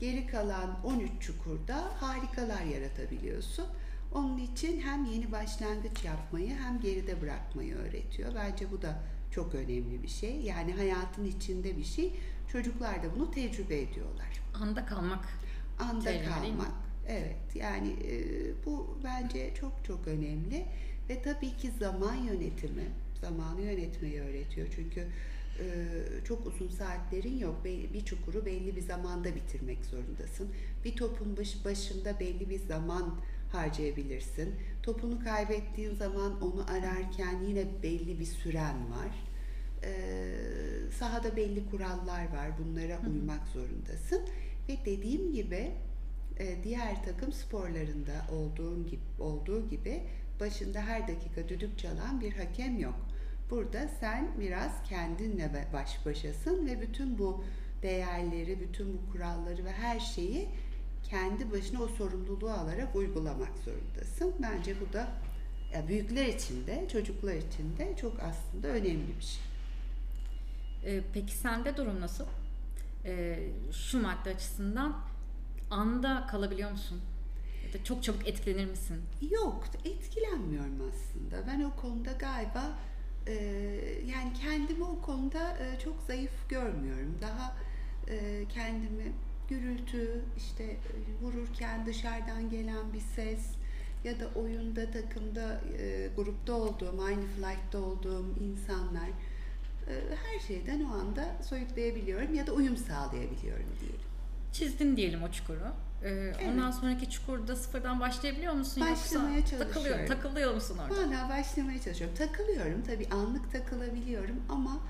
geri 0.00 0.26
kalan 0.26 0.78
13 0.84 1.10
çukurda 1.20 1.84
harikalar 2.00 2.62
yaratabiliyorsun. 2.62 3.66
Onun 4.14 4.38
için 4.38 4.80
hem 4.80 5.04
yeni 5.04 5.32
başlangıç 5.32 6.04
yapmayı 6.04 6.56
hem 6.56 6.80
geride 6.80 7.20
bırakmayı 7.20 7.76
öğretiyor. 7.76 8.34
Bence 8.34 8.70
bu 8.72 8.82
da 8.82 9.02
çok 9.30 9.54
önemli 9.54 10.02
bir 10.02 10.08
şey. 10.08 10.40
Yani 10.40 10.72
hayatın 10.72 11.24
içinde 11.24 11.76
bir 11.76 11.84
şey. 11.84 12.12
Çocuklar 12.52 13.02
da 13.02 13.14
bunu 13.16 13.30
tecrübe 13.30 13.80
ediyorlar. 13.80 14.40
Anda 14.54 14.86
kalmak. 14.86 15.28
Anda 15.78 16.24
kalmak. 16.24 16.72
Evet. 17.08 17.36
Yani 17.54 17.88
e, 17.88 18.14
bu 18.66 18.98
bence 19.04 19.54
çok 19.60 19.72
çok 19.84 20.08
önemli 20.08 20.66
ve 21.08 21.22
tabii 21.22 21.56
ki 21.56 21.70
zaman 21.78 22.14
yönetimi, 22.14 22.84
zamanı 23.20 23.60
yönetmeyi 23.60 24.20
öğretiyor. 24.20 24.66
Çünkü 24.76 25.06
e, 25.58 25.64
çok 26.24 26.46
uzun 26.46 26.68
saatlerin 26.68 27.38
yok. 27.38 27.64
Bir 27.64 28.04
çukuru 28.04 28.46
belli 28.46 28.76
bir 28.76 28.80
zamanda 28.80 29.34
bitirmek 29.34 29.84
zorundasın. 29.84 30.48
Bir 30.84 30.96
topun 30.96 31.36
baş, 31.36 31.64
başında 31.64 32.20
belli 32.20 32.50
bir 32.50 32.58
zaman 32.58 33.20
harcayabilirsin. 33.52 34.54
Topunu 34.82 35.24
kaybettiğin 35.24 35.94
zaman 35.94 36.42
onu 36.42 36.70
ararken 36.70 37.42
yine 37.48 37.82
belli 37.82 38.18
bir 38.18 38.24
süren 38.24 38.90
var. 38.90 39.25
Ee, 39.84 40.36
sahada 40.98 41.36
belli 41.36 41.70
kurallar 41.70 42.32
var. 42.32 42.50
Bunlara 42.58 43.00
uymak 43.06 43.48
zorundasın. 43.48 44.22
Ve 44.68 44.76
dediğim 44.84 45.32
gibi 45.32 45.72
e, 46.38 46.62
diğer 46.64 47.04
takım 47.04 47.32
sporlarında 47.32 48.26
olduğun 48.32 48.86
gibi, 48.86 49.00
olduğu 49.20 49.68
gibi 49.68 50.02
başında 50.40 50.80
her 50.80 51.08
dakika 51.08 51.48
düdük 51.48 51.78
çalan 51.78 52.20
bir 52.20 52.32
hakem 52.32 52.78
yok. 52.78 53.06
Burada 53.50 53.88
sen 54.00 54.28
biraz 54.40 54.72
kendinle 54.88 55.42
ba- 55.44 55.72
baş 55.72 56.06
başasın 56.06 56.66
ve 56.66 56.80
bütün 56.80 57.18
bu 57.18 57.44
değerleri, 57.82 58.60
bütün 58.60 58.98
bu 58.98 59.12
kuralları 59.12 59.64
ve 59.64 59.72
her 59.72 60.00
şeyi 60.00 60.48
kendi 61.02 61.52
başına 61.52 61.82
o 61.82 61.88
sorumluluğu 61.88 62.50
alarak 62.50 62.96
uygulamak 62.96 63.58
zorundasın. 63.64 64.34
Bence 64.42 64.74
bu 64.80 64.92
da 64.92 65.08
ya 65.74 65.88
büyükler 65.88 66.26
için 66.26 66.66
de 66.66 66.88
çocuklar 66.92 67.34
için 67.34 67.76
de 67.78 67.96
çok 68.00 68.20
aslında 68.22 68.68
önemli 68.68 69.16
bir 69.18 69.24
şey. 69.24 69.42
E, 70.86 71.00
peki 71.14 71.34
sende 71.34 71.76
durum 71.76 72.00
nasıl? 72.00 72.24
E, 73.04 73.38
şu 73.72 74.02
madde 74.02 74.30
açısından 74.30 74.96
anda 75.70 76.26
kalabiliyor 76.26 76.70
musun? 76.70 77.00
Ya 77.66 77.72
da 77.72 77.84
çok 77.84 78.02
çabuk 78.02 78.28
etkilenir 78.28 78.66
misin? 78.66 79.02
Yok, 79.30 79.64
etkilenmiyorum 79.84 80.90
aslında. 80.90 81.46
Ben 81.46 81.60
o 81.60 81.76
konuda 81.76 82.12
galiba 82.12 82.72
e, 83.26 83.34
yani 84.06 84.32
kendimi 84.42 84.84
o 84.84 85.02
konuda 85.02 85.56
e, 85.58 85.78
çok 85.84 85.94
zayıf 86.06 86.48
görmüyorum. 86.48 87.18
Daha 87.20 87.56
e, 88.08 88.44
kendimi 88.48 89.12
gürültü, 89.48 90.20
işte 90.36 90.64
e, 90.64 90.76
vururken 91.22 91.86
dışarıdan 91.86 92.50
gelen 92.50 92.92
bir 92.92 93.00
ses 93.00 93.40
ya 94.04 94.20
da 94.20 94.28
oyunda, 94.40 94.90
takımda, 94.90 95.60
e, 95.78 96.08
grupta 96.16 96.54
olduğum, 96.54 97.02
aynı 97.02 97.22
flight'ta 97.26 97.78
olduğum 97.78 98.26
insanlar 98.40 99.08
her 100.24 100.40
şeyden 100.46 100.80
o 100.84 100.94
anda 100.94 101.36
soyutlayabiliyorum 101.48 102.34
ya 102.34 102.46
da 102.46 102.52
uyum 102.52 102.76
sağlayabiliyorum 102.76 103.66
diyelim. 103.80 104.00
Çizdin 104.52 104.96
diyelim 104.96 105.22
o 105.22 105.32
çukuru. 105.32 105.72
E, 106.04 106.32
Ondan 106.48 106.70
sonraki 106.70 107.10
çukurda 107.10 107.56
sıfırdan 107.56 108.00
başlayabiliyor 108.00 108.52
musun? 108.52 108.82
Başlamaya 108.90 109.36
Yoksa 109.36 109.58
takılıyor, 109.58 110.06
takılıyor 110.06 110.54
musun 110.54 110.78
orada? 110.78 111.00
Hala 111.20 111.28
başlamaya 111.28 111.80
çalışıyorum. 111.80 112.16
Takılıyorum 112.16 112.82
tabii 112.82 113.08
anlık 113.10 113.52
takılabiliyorum 113.52 114.36
ama 114.48 114.80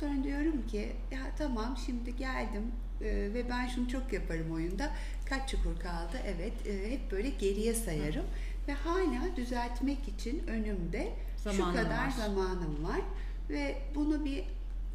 sonra 0.00 0.24
diyorum 0.24 0.66
ki 0.66 0.92
ya 1.10 1.20
tamam 1.38 1.76
şimdi 1.86 2.16
geldim 2.16 2.62
e, 3.00 3.06
ve 3.34 3.48
ben 3.50 3.68
şunu 3.68 3.88
çok 3.88 4.12
yaparım 4.12 4.52
oyunda. 4.52 4.90
Kaç 5.28 5.50
çukur 5.50 5.80
kaldı? 5.80 6.16
Evet. 6.26 6.52
e, 6.66 6.90
hep 6.92 7.10
böyle 7.12 7.28
geriye 7.28 7.74
sayarım 7.74 8.24
ve 8.68 8.72
hala 8.72 9.36
düzeltmek 9.36 10.08
için 10.08 10.46
önümde 10.46 11.12
Zamanın 11.36 11.72
şu 11.72 11.82
kadar 11.84 12.04
var. 12.06 12.10
zamanım 12.10 12.84
var 12.84 13.00
ve 13.50 13.82
bunu 13.94 14.24
bir 14.24 14.44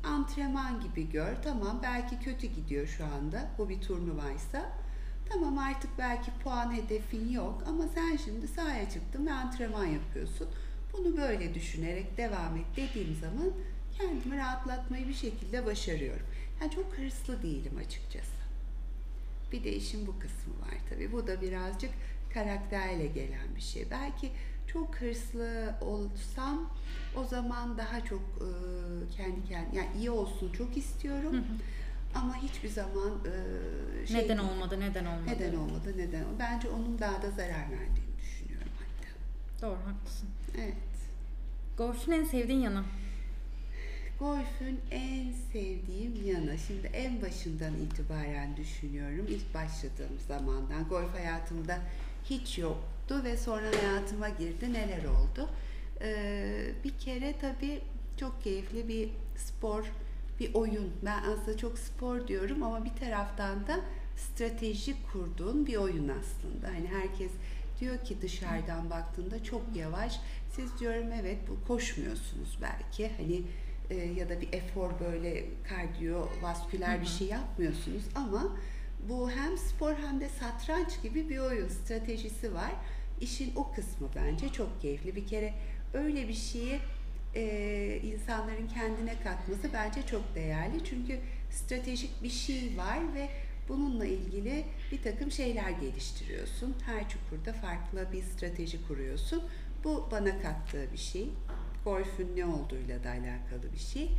antrenman 0.04 0.82
gibi 0.82 1.10
gör. 1.10 1.36
Tamam 1.44 1.80
belki 1.84 2.20
kötü 2.20 2.48
gidiyor 2.48 2.88
şu 2.88 3.06
anda. 3.06 3.48
Bu 3.58 3.70
bir 3.70 3.82
turnuvaysa. 3.82 4.72
Tamam 5.30 5.58
artık 5.58 5.90
belki 5.98 6.32
puan 6.44 6.74
hedefin 6.74 7.30
yok 7.30 7.64
ama 7.68 7.88
sen 7.88 8.18
şimdi 8.26 8.48
sahaya 8.48 8.90
çıktın 8.90 9.26
ve 9.26 9.34
antrenman 9.34 9.86
yapıyorsun. 9.86 10.48
Bunu 10.94 11.18
böyle 11.18 11.54
düşünerek 11.54 12.18
devam 12.18 12.58
et 12.58 12.66
dediğim 12.76 13.16
zaman 13.16 13.52
kendimi 13.98 14.38
rahatlatmayı 14.38 15.08
bir 15.08 15.14
şekilde 15.14 15.66
başarıyorum. 15.66 16.26
Yani 16.62 16.72
çok 16.72 16.98
hırslı 16.98 17.44
değilim 17.44 17.78
açıkçası. 17.86 18.38
Bir 19.52 19.64
de 19.64 19.76
işin 19.76 20.08
bu 20.08 20.20
kısmı 20.20 20.54
var 20.54 20.78
tabii. 20.90 21.12
Bu 21.12 21.28
da 21.28 21.42
birazcık 21.42 21.92
karakterle 22.34 23.08
gelen 23.08 23.56
bir 23.56 23.62
şey. 23.62 23.92
Belki 23.92 24.32
çok 24.68 24.96
hırslı 24.96 25.76
olsam 25.82 26.70
o 27.18 27.24
zaman 27.24 27.78
daha 27.78 28.06
çok 28.06 28.22
e, 28.22 28.48
kendi 29.18 29.48
kendine 29.48 29.78
yani 29.80 29.90
iyi 29.98 30.12
olsun 30.12 30.52
çok 30.52 30.78
istiyorum. 30.78 31.34
Hı 31.34 31.38
hı. 31.38 31.58
Ama 32.16 32.36
hiçbir 32.36 32.70
zaman 32.70 33.12
e, 34.04 34.08
şey 34.08 34.18
neden 34.18 34.38
olmadı, 34.38 34.80
neden 34.80 35.06
olmadı? 35.06 35.28
Neden 35.28 35.56
olmadı, 35.56 35.94
neden 35.98 36.24
olmadı? 36.24 36.36
Bence 36.40 36.70
onun 36.70 37.00
daha 37.00 37.22
da 37.22 37.32
zarar 37.32 37.72
verdiğini 37.72 38.18
düşünüyorum 38.22 38.72
hatta. 38.80 39.68
Doğru, 39.68 39.78
haklısın. 39.78 40.30
Evet. 40.58 40.74
Golfün 41.78 42.12
en 42.12 42.24
sevdiğin 42.24 42.60
yanı? 42.60 42.84
Golfün 44.20 44.80
en 44.92 45.32
sevdiğim 45.54 46.26
yanı, 46.26 46.58
şimdi 46.68 46.88
en 46.88 47.22
başından 47.22 47.74
itibaren 47.74 48.58
düşünüyorum. 48.58 49.26
İlk 49.30 49.54
başladığım 49.54 50.20
zamandan, 50.28 50.84
golf 50.90 51.14
hayatımda 51.14 51.80
hiç 52.26 52.58
yoktu 52.58 53.22
ve 53.24 53.38
sonra 53.38 53.68
hayatıma 53.82 54.30
girdi. 54.30 54.74
Neler 54.74 55.04
oldu? 55.06 55.50
Ee, 56.02 56.72
bir 56.84 56.98
kere 56.98 57.36
tabii 57.42 57.82
çok 58.18 58.44
keyifli 58.44 58.88
bir 58.88 59.10
spor, 59.36 59.92
bir 60.40 60.54
oyun. 60.54 60.92
Ben 61.06 61.24
aslında 61.24 61.58
çok 61.58 61.80
spor 61.80 62.28
diyorum 62.28 62.64
ama 62.64 62.86
bir 62.86 62.96
taraftan 62.96 63.68
da 63.68 63.80
strateji 64.16 64.96
kurduğun 65.12 65.68
bir 65.68 65.76
oyun 65.76 66.10
aslında. 66.10 66.68
Hani 66.68 66.88
herkes 66.88 67.32
diyor 67.80 68.06
ki 68.06 68.22
dışarıdan 68.22 68.90
baktığında 68.90 69.44
çok 69.44 69.62
yavaş. 69.76 70.20
Siz 70.52 70.80
diyorum 70.80 71.08
evet 71.22 71.38
bu 71.50 71.68
koşmuyorsunuz 71.68 72.58
belki. 72.62 73.12
Hani 73.18 73.42
e, 73.90 73.96
ya 73.96 74.30
da 74.30 74.42
bir 74.42 74.54
efor 74.54 74.92
böyle 75.00 75.46
kardiyovasküler 75.70 76.98
Hı 76.98 77.02
bir 77.02 77.08
şey 77.08 77.28
yapmıyorsunuz 77.28 78.04
ama 78.16 78.58
bu 79.10 79.32
hem 79.32 79.58
spor 79.58 79.94
hem 79.94 80.22
de 80.22 80.30
satranç 80.30 81.02
gibi 81.02 81.30
bir 81.30 81.38
oyun 81.38 81.68
stratejisi 81.68 82.54
var. 82.54 82.72
İşin 83.22 83.52
o 83.56 83.72
kısmı 83.72 84.08
bence 84.16 84.50
çok 84.50 84.82
keyifli. 84.82 85.16
Bir 85.16 85.28
kere 85.28 85.54
öyle 85.98 86.28
bir 86.28 86.34
şeyi 86.34 86.80
e, 87.36 88.00
insanların 88.04 88.68
kendine 88.68 89.20
katması 89.24 89.74
bence 89.74 90.06
çok 90.06 90.36
değerli. 90.36 90.84
Çünkü 90.84 91.20
stratejik 91.50 92.24
bir 92.24 92.30
şey 92.30 92.78
var 92.78 93.00
ve 93.16 93.30
bununla 93.70 94.06
ilgili 94.06 94.66
bir 94.92 95.02
takım 95.02 95.32
şeyler 95.32 95.70
geliştiriyorsun. 95.70 96.76
Her 96.86 97.10
çukurda 97.10 97.54
farklı 97.54 98.08
bir 98.14 98.24
strateji 98.24 98.88
kuruyorsun. 98.88 99.44
Bu 99.84 100.08
bana 100.12 100.42
kattığı 100.42 100.92
bir 100.92 100.98
şey. 100.98 101.30
Golfün 101.84 102.36
ne 102.36 102.46
olduğuyla 102.46 103.04
da 103.04 103.10
alakalı 103.10 103.74
bir 103.74 103.80
şey. 103.80 104.12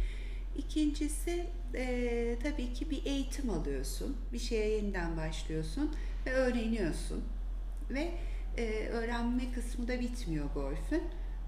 İkincisi 0.56 1.46
e, 1.74 2.36
tabii 2.42 2.72
ki 2.72 2.90
bir 2.90 3.06
eğitim 3.06 3.50
alıyorsun. 3.50 4.16
Bir 4.32 4.38
şeye 4.38 4.68
yeniden 4.68 5.16
başlıyorsun 5.16 5.96
ve 6.26 6.32
öğreniyorsun. 6.32 7.24
Ve 7.90 8.10
e, 8.56 8.88
öğrenme 8.88 9.52
kısmı 9.54 9.88
da 9.88 10.00
bitmiyor 10.00 10.46
golfün. 10.54 11.02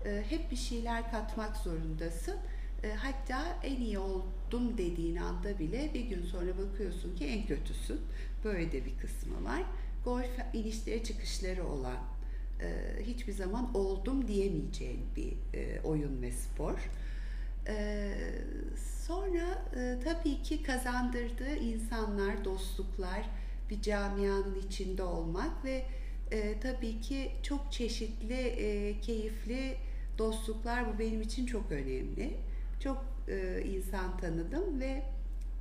E, 0.04 0.24
hep 0.28 0.50
bir 0.50 0.56
şeyler 0.56 1.10
katmak 1.10 1.56
zorundasın. 1.56 2.36
E, 2.82 2.92
hatta 2.92 3.58
en 3.62 3.80
iyi 3.80 3.98
oldum 3.98 4.78
dediğin 4.78 5.16
anda 5.16 5.58
bile 5.58 5.90
bir 5.94 6.00
gün 6.00 6.22
sonra 6.22 6.58
bakıyorsun 6.58 7.16
ki 7.16 7.26
en 7.26 7.46
kötüsün. 7.46 8.00
Böyle 8.44 8.72
de 8.72 8.84
bir 8.84 8.98
kısmı 8.98 9.44
var. 9.44 9.62
Golf 10.04 10.30
inişleri 10.52 11.04
çıkışları 11.04 11.66
olan 11.66 11.98
e, 12.60 12.96
hiçbir 13.02 13.32
zaman 13.32 13.76
oldum 13.76 14.28
diyemeyeceğin 14.28 15.06
bir 15.16 15.34
oyun 15.84 16.22
ve 16.22 16.32
spor. 16.32 16.90
Sonra 19.06 19.62
tabii 20.04 20.42
ki 20.42 20.62
kazandırdığı 20.62 21.56
insanlar, 21.56 22.44
dostluklar, 22.44 23.30
bir 23.70 23.82
camianın 23.82 24.62
içinde 24.66 25.02
olmak 25.02 25.64
ve 25.64 25.84
tabii 26.62 27.00
ki 27.00 27.32
çok 27.42 27.72
çeşitli, 27.72 28.34
e, 28.34 29.00
keyifli 29.00 29.76
dostluklar 30.20 30.94
bu 30.94 30.98
benim 30.98 31.22
için 31.22 31.46
çok 31.46 31.72
önemli. 31.72 32.36
Çok 32.80 33.04
e, 33.28 33.62
insan 33.64 34.16
tanıdım 34.16 34.80
ve 34.80 35.02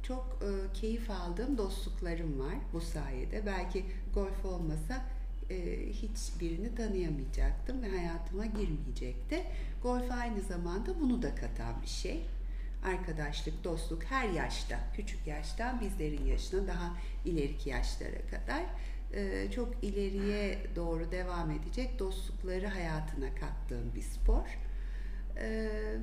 çok 0.03 0.39
e, 0.41 0.73
keyif 0.73 1.11
aldığım 1.11 1.57
dostluklarım 1.57 2.39
var 2.39 2.55
bu 2.73 2.81
sayede. 2.81 3.45
Belki 3.45 3.85
golf 4.13 4.45
olmasa 4.45 5.05
e, 5.49 5.89
hiçbirini 5.89 6.75
tanıyamayacaktım 6.75 7.81
ve 7.81 7.89
hayatıma 7.89 8.45
girmeyecekti. 8.45 9.43
Golf 9.83 10.11
aynı 10.11 10.41
zamanda 10.41 10.99
bunu 10.99 11.21
da 11.21 11.35
katan 11.35 11.81
bir 11.81 11.87
şey. 11.87 12.25
Arkadaşlık, 12.83 13.63
dostluk 13.63 14.03
her 14.03 14.29
yaşta, 14.29 14.79
küçük 14.95 15.27
yaştan 15.27 15.81
bizlerin 15.81 16.25
yaşına 16.25 16.67
daha 16.67 16.97
ileriki 17.25 17.69
yaşlara 17.69 18.27
kadar 18.31 18.63
çok 19.55 19.83
ileriye 19.83 20.57
doğru 20.75 21.11
devam 21.11 21.51
edecek 21.51 21.99
dostlukları 21.99 22.67
hayatına 22.67 23.35
kattığım 23.35 23.95
bir 23.95 24.01
spor. 24.01 24.59
E, 25.37 25.49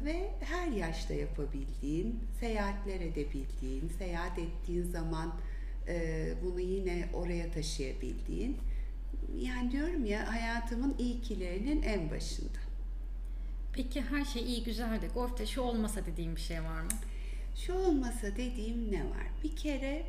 ve 0.05 0.31
her 0.41 0.69
yaşta 0.69 1.15
yapabildiğin, 1.15 2.21
seyahatler 2.41 3.01
edebildiğin, 3.01 3.89
seyahat 3.99 4.39
ettiğin 4.39 4.83
zaman 4.83 5.35
e, 5.89 6.35
bunu 6.43 6.61
yine 6.61 7.09
oraya 7.15 7.51
taşıyabildiğin, 7.51 8.57
yani 9.37 9.71
diyorum 9.73 10.05
ya 10.05 10.33
hayatımın 10.33 10.95
ilkilerinin 10.99 11.83
en 11.83 12.11
başında. 12.11 12.59
Peki 13.73 14.03
her 14.03 14.25
şey 14.25 14.43
iyi 14.43 14.65
güzel 14.65 15.03
de 15.03 15.07
golfte 15.07 15.47
şu 15.47 15.61
olmasa 15.61 16.07
dediğim 16.07 16.37
bir 16.37 16.41
şey 16.41 16.63
var 16.63 16.81
mı? 16.81 16.89
Şu 17.57 17.75
olmasa 17.75 18.27
dediğim 18.37 18.93
ne 18.93 19.01
var? 19.01 19.27
Bir 19.45 19.57
kere 19.57 20.03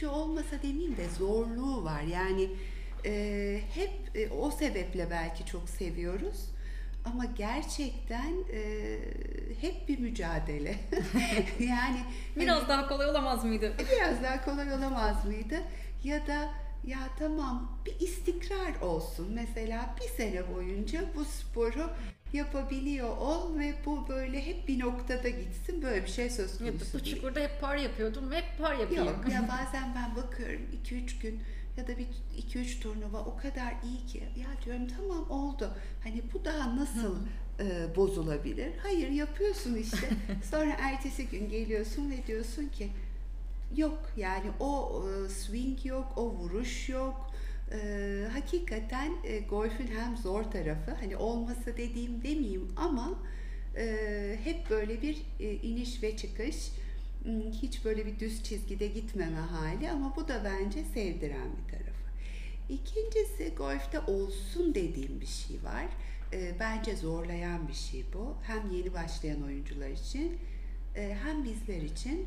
şu 0.00 0.08
olmasa 0.08 0.62
demeyeyim 0.62 0.96
de 0.96 1.08
zorluğu 1.08 1.84
var. 1.84 2.02
Yani 2.02 2.48
e, 3.06 3.60
hep 3.74 3.90
e, 4.16 4.28
o 4.30 4.50
sebeple 4.50 5.10
belki 5.10 5.46
çok 5.46 5.68
seviyoruz. 5.68 6.44
Ama 7.04 7.24
gerçekten 7.24 8.32
e, 8.52 8.98
hep 9.60 9.88
bir 9.88 9.98
mücadele. 9.98 10.74
yani 11.60 11.98
Biraz 12.36 12.58
hani- 12.60 12.68
daha 12.68 12.88
kolay 12.88 13.06
olamaz 13.10 13.44
mıydı? 13.44 13.72
biraz 13.96 14.22
daha 14.22 14.44
kolay 14.44 14.72
olamaz 14.72 15.24
mıydı? 15.24 15.62
Ya 16.04 16.26
da 16.26 16.50
ya 16.86 16.98
tamam 17.18 17.78
bir 17.86 18.00
istikrar 18.00 18.80
olsun. 18.80 19.32
Mesela 19.34 19.94
bir 20.00 20.08
sene 20.08 20.54
boyunca 20.54 21.00
bu 21.16 21.24
sporu 21.24 21.90
yapabiliyor 22.32 23.16
ol 23.16 23.58
ve 23.58 23.74
bu 23.86 24.08
böyle 24.08 24.46
hep 24.46 24.68
bir 24.68 24.80
noktada 24.80 25.28
gitsin. 25.28 25.82
Böyle 25.82 26.04
bir 26.04 26.10
şey 26.10 26.30
söz 26.30 26.58
konusu 26.58 26.98
bu 26.98 27.04
değil. 27.04 27.16
çukurda 27.16 27.40
hep 27.40 27.60
par 27.60 27.76
yapıyordum 27.76 28.32
hep 28.32 28.44
par 28.58 28.74
yapayım. 28.76 29.04
Yok 29.04 29.24
ya 29.32 29.48
bazen 29.58 29.94
ben 29.94 30.16
bakıyorum 30.16 30.62
2-3 30.84 31.20
gün 31.22 31.40
ya 31.76 31.88
da 31.88 31.98
bir 31.98 32.06
2-3 32.54 32.80
turnuva 32.80 33.18
o 33.18 33.36
kadar 33.36 33.74
iyi 33.84 34.06
ki 34.06 34.22
ya 34.36 34.64
diyorum 34.64 34.86
tamam 34.96 35.30
oldu. 35.30 35.70
Hani 36.04 36.22
bu 36.32 36.44
daha 36.44 36.76
nasıl 36.76 37.16
e, 37.60 37.96
bozulabilir? 37.96 38.72
Hayır 38.82 39.10
yapıyorsun 39.10 39.74
işte. 39.74 40.08
Sonra 40.50 40.76
ertesi 40.80 41.26
gün 41.26 41.48
geliyorsun 41.48 42.10
ve 42.10 42.26
diyorsun 42.26 42.68
ki 42.68 42.90
yok 43.76 44.12
yani 44.16 44.50
o 44.60 45.04
e, 45.08 45.28
swing 45.28 45.86
yok, 45.86 46.12
o 46.16 46.30
vuruş 46.30 46.88
yok. 46.88 47.30
E, 47.72 48.28
hakikaten 48.32 49.12
e, 49.24 49.38
golfün 49.38 49.86
hem 49.86 50.16
zor 50.16 50.44
tarafı 50.44 50.90
hani 51.00 51.16
olmasa 51.16 51.76
dediğim 51.76 52.22
demeyeyim 52.22 52.68
ama 52.76 53.18
hep 54.44 54.70
böyle 54.70 55.02
bir 55.02 55.22
iniş 55.40 56.02
ve 56.02 56.16
çıkış 56.16 56.70
hiç 57.62 57.84
böyle 57.84 58.06
bir 58.06 58.18
düz 58.18 58.42
çizgide 58.42 58.86
gitmeme 58.86 59.36
hali 59.36 59.90
ama 59.90 60.16
bu 60.16 60.28
da 60.28 60.44
bence 60.44 60.84
sevdiren 60.84 61.48
bir 61.56 61.72
tarafı. 61.72 62.04
İkincisi 62.68 63.54
golfte 63.56 64.00
olsun 64.00 64.74
dediğim 64.74 65.20
bir 65.20 65.26
şey 65.26 65.56
var. 65.64 65.86
Bence 66.60 66.96
zorlayan 66.96 67.68
bir 67.68 67.72
şey 67.72 68.04
bu. 68.14 68.34
Hem 68.42 68.70
yeni 68.70 68.94
başlayan 68.94 69.42
oyuncular 69.42 69.88
için 69.88 70.38
hem 70.94 71.44
bizler 71.44 71.82
için 71.82 72.26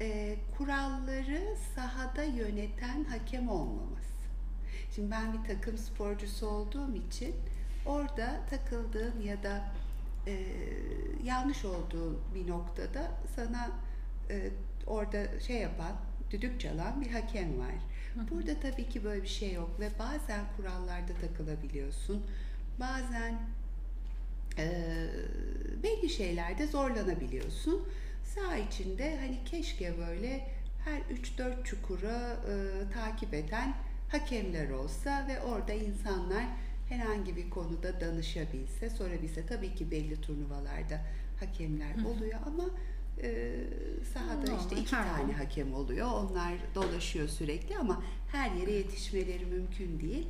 e, 0.00 0.36
kuralları 0.58 1.56
sahada 1.74 2.22
yöneten 2.22 3.04
hakem 3.04 3.48
olmaması. 3.48 4.14
Şimdi 4.94 5.10
ben 5.10 5.32
bir 5.32 5.48
takım 5.48 5.78
sporcusu 5.78 6.46
olduğum 6.46 6.94
için 6.96 7.34
orada 7.86 8.40
takıldığın 8.50 9.20
ya 9.20 9.42
da 9.42 9.64
e, 10.26 10.46
yanlış 11.24 11.64
olduğun 11.64 12.20
bir 12.34 12.48
noktada 12.48 13.10
sana 13.36 13.70
e, 14.30 14.50
orada 14.86 15.40
şey 15.40 15.56
yapan, 15.56 15.92
düdük 16.30 16.60
çalan 16.60 17.00
bir 17.00 17.10
hakem 17.10 17.58
var. 17.58 17.74
Burada 18.30 18.60
tabii 18.60 18.88
ki 18.88 19.04
böyle 19.04 19.22
bir 19.22 19.28
şey 19.28 19.52
yok 19.52 19.80
ve 19.80 19.90
bazen 19.98 20.44
kurallarda 20.56 21.12
takılabiliyorsun. 21.20 22.22
Bazen 22.80 23.38
e, 24.58 24.66
belli 25.82 26.08
şeylerde 26.08 26.66
zorlanabiliyorsun. 26.66 27.88
Sağ 28.24 28.56
içinde 28.56 29.16
hani 29.20 29.38
keşke 29.44 29.98
böyle 29.98 30.48
her 30.84 31.00
3-4 31.00 31.64
çukura 31.64 32.36
e, 32.48 32.54
takip 32.92 33.34
eden 33.34 33.74
hakemler 34.08 34.70
olsa 34.70 35.26
ve 35.28 35.40
orada 35.40 35.72
insanlar 35.72 36.44
herhangi 36.88 37.36
bir 37.36 37.50
konuda 37.50 38.00
danışabilse, 38.00 38.90
sorabilse. 38.90 39.46
Tabii 39.46 39.74
ki 39.74 39.90
belli 39.90 40.20
turnuvalarda 40.20 41.00
hakemler 41.40 41.94
oluyor 42.06 42.40
ama 42.46 42.64
e, 43.22 43.54
sahada 44.14 44.50
Normal, 44.50 44.60
işte 44.60 44.76
iki 44.76 44.90
tane 44.90 45.10
an. 45.10 45.38
hakem 45.38 45.74
oluyor. 45.74 46.06
Onlar 46.10 46.52
dolaşıyor 46.74 47.28
sürekli 47.28 47.78
ama 47.78 48.02
her 48.32 48.50
yere 48.50 48.72
yetişmeleri 48.72 49.46
mümkün 49.46 50.00
değil. 50.00 50.26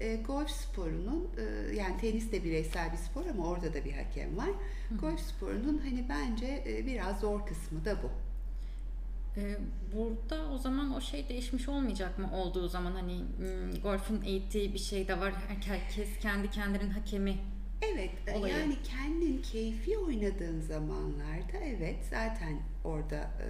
E, 0.00 0.16
golf 0.16 0.50
sporunun 0.50 1.28
e, 1.38 1.74
yani 1.74 2.00
tenis 2.00 2.32
de 2.32 2.44
bireysel 2.44 2.92
bir 2.92 2.96
spor 2.96 3.26
ama 3.26 3.46
orada 3.46 3.74
da 3.74 3.84
bir 3.84 3.92
hakem 3.92 4.36
var. 4.36 4.50
Golf 5.00 5.20
sporunun 5.20 5.78
hani 5.78 6.06
bence 6.08 6.64
e, 6.66 6.86
biraz 6.86 7.20
zor 7.20 7.46
kısmı 7.46 7.84
da 7.84 8.02
bu. 8.02 8.10
Ee, 9.36 9.56
burada 9.94 10.50
o 10.50 10.58
zaman 10.58 10.94
o 10.94 11.00
şey 11.00 11.28
değişmiş 11.28 11.68
olmayacak 11.68 12.18
mı 12.18 12.30
olduğu 12.32 12.68
zaman 12.68 12.92
hani 12.92 13.18
hmm, 13.18 13.82
golfün 13.82 14.22
eğittiği 14.22 14.74
bir 14.74 14.78
şey 14.78 15.08
de 15.08 15.20
var. 15.20 15.34
Herkes 15.66 16.18
kendi 16.18 16.50
kendinin 16.50 16.90
hakemi. 16.90 17.36
Evet, 17.82 18.10
e, 18.26 18.36
Olayı. 18.36 18.54
yani 18.54 18.76
kendin 18.84 19.42
keyfi 19.42 19.98
oynadığın 19.98 20.60
zamanlarda 20.60 21.58
evet 21.64 21.96
zaten 22.10 22.60
orada 22.84 23.16
e, 23.16 23.48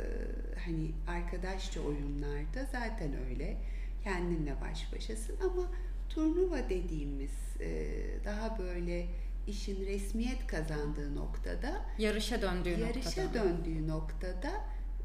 hani 0.65 0.91
arkadaşça 1.09 1.81
oyunlarda 1.81 2.65
zaten 2.73 3.11
öyle 3.29 3.57
kendinle 4.05 4.61
baş 4.61 4.93
başasın 4.93 5.37
ama 5.45 5.71
turnuva 6.09 6.69
dediğimiz 6.69 7.31
e, 7.61 7.89
daha 8.25 8.59
böyle 8.59 9.07
işin 9.47 9.87
resmiyet 9.87 10.47
kazandığı 10.47 11.17
noktada 11.17 11.85
Yarışa 11.99 12.43
döndüğü 12.43 12.71
yarışa 12.81 13.25
noktada. 13.25 13.45
döndüğü 13.45 13.89
noktada 13.89 14.51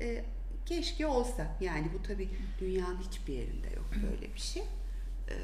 e, 0.01 0.25
keşke 0.65 1.07
olsa. 1.07 1.57
Yani 1.61 1.87
bu 1.93 2.03
tabii 2.03 2.29
dünyanın 2.59 2.99
hiçbir 3.01 3.33
yerinde 3.33 3.67
yok 3.75 3.89
böyle 4.11 4.33
bir 4.33 4.39
şey. 4.39 4.63
E, 5.29 5.35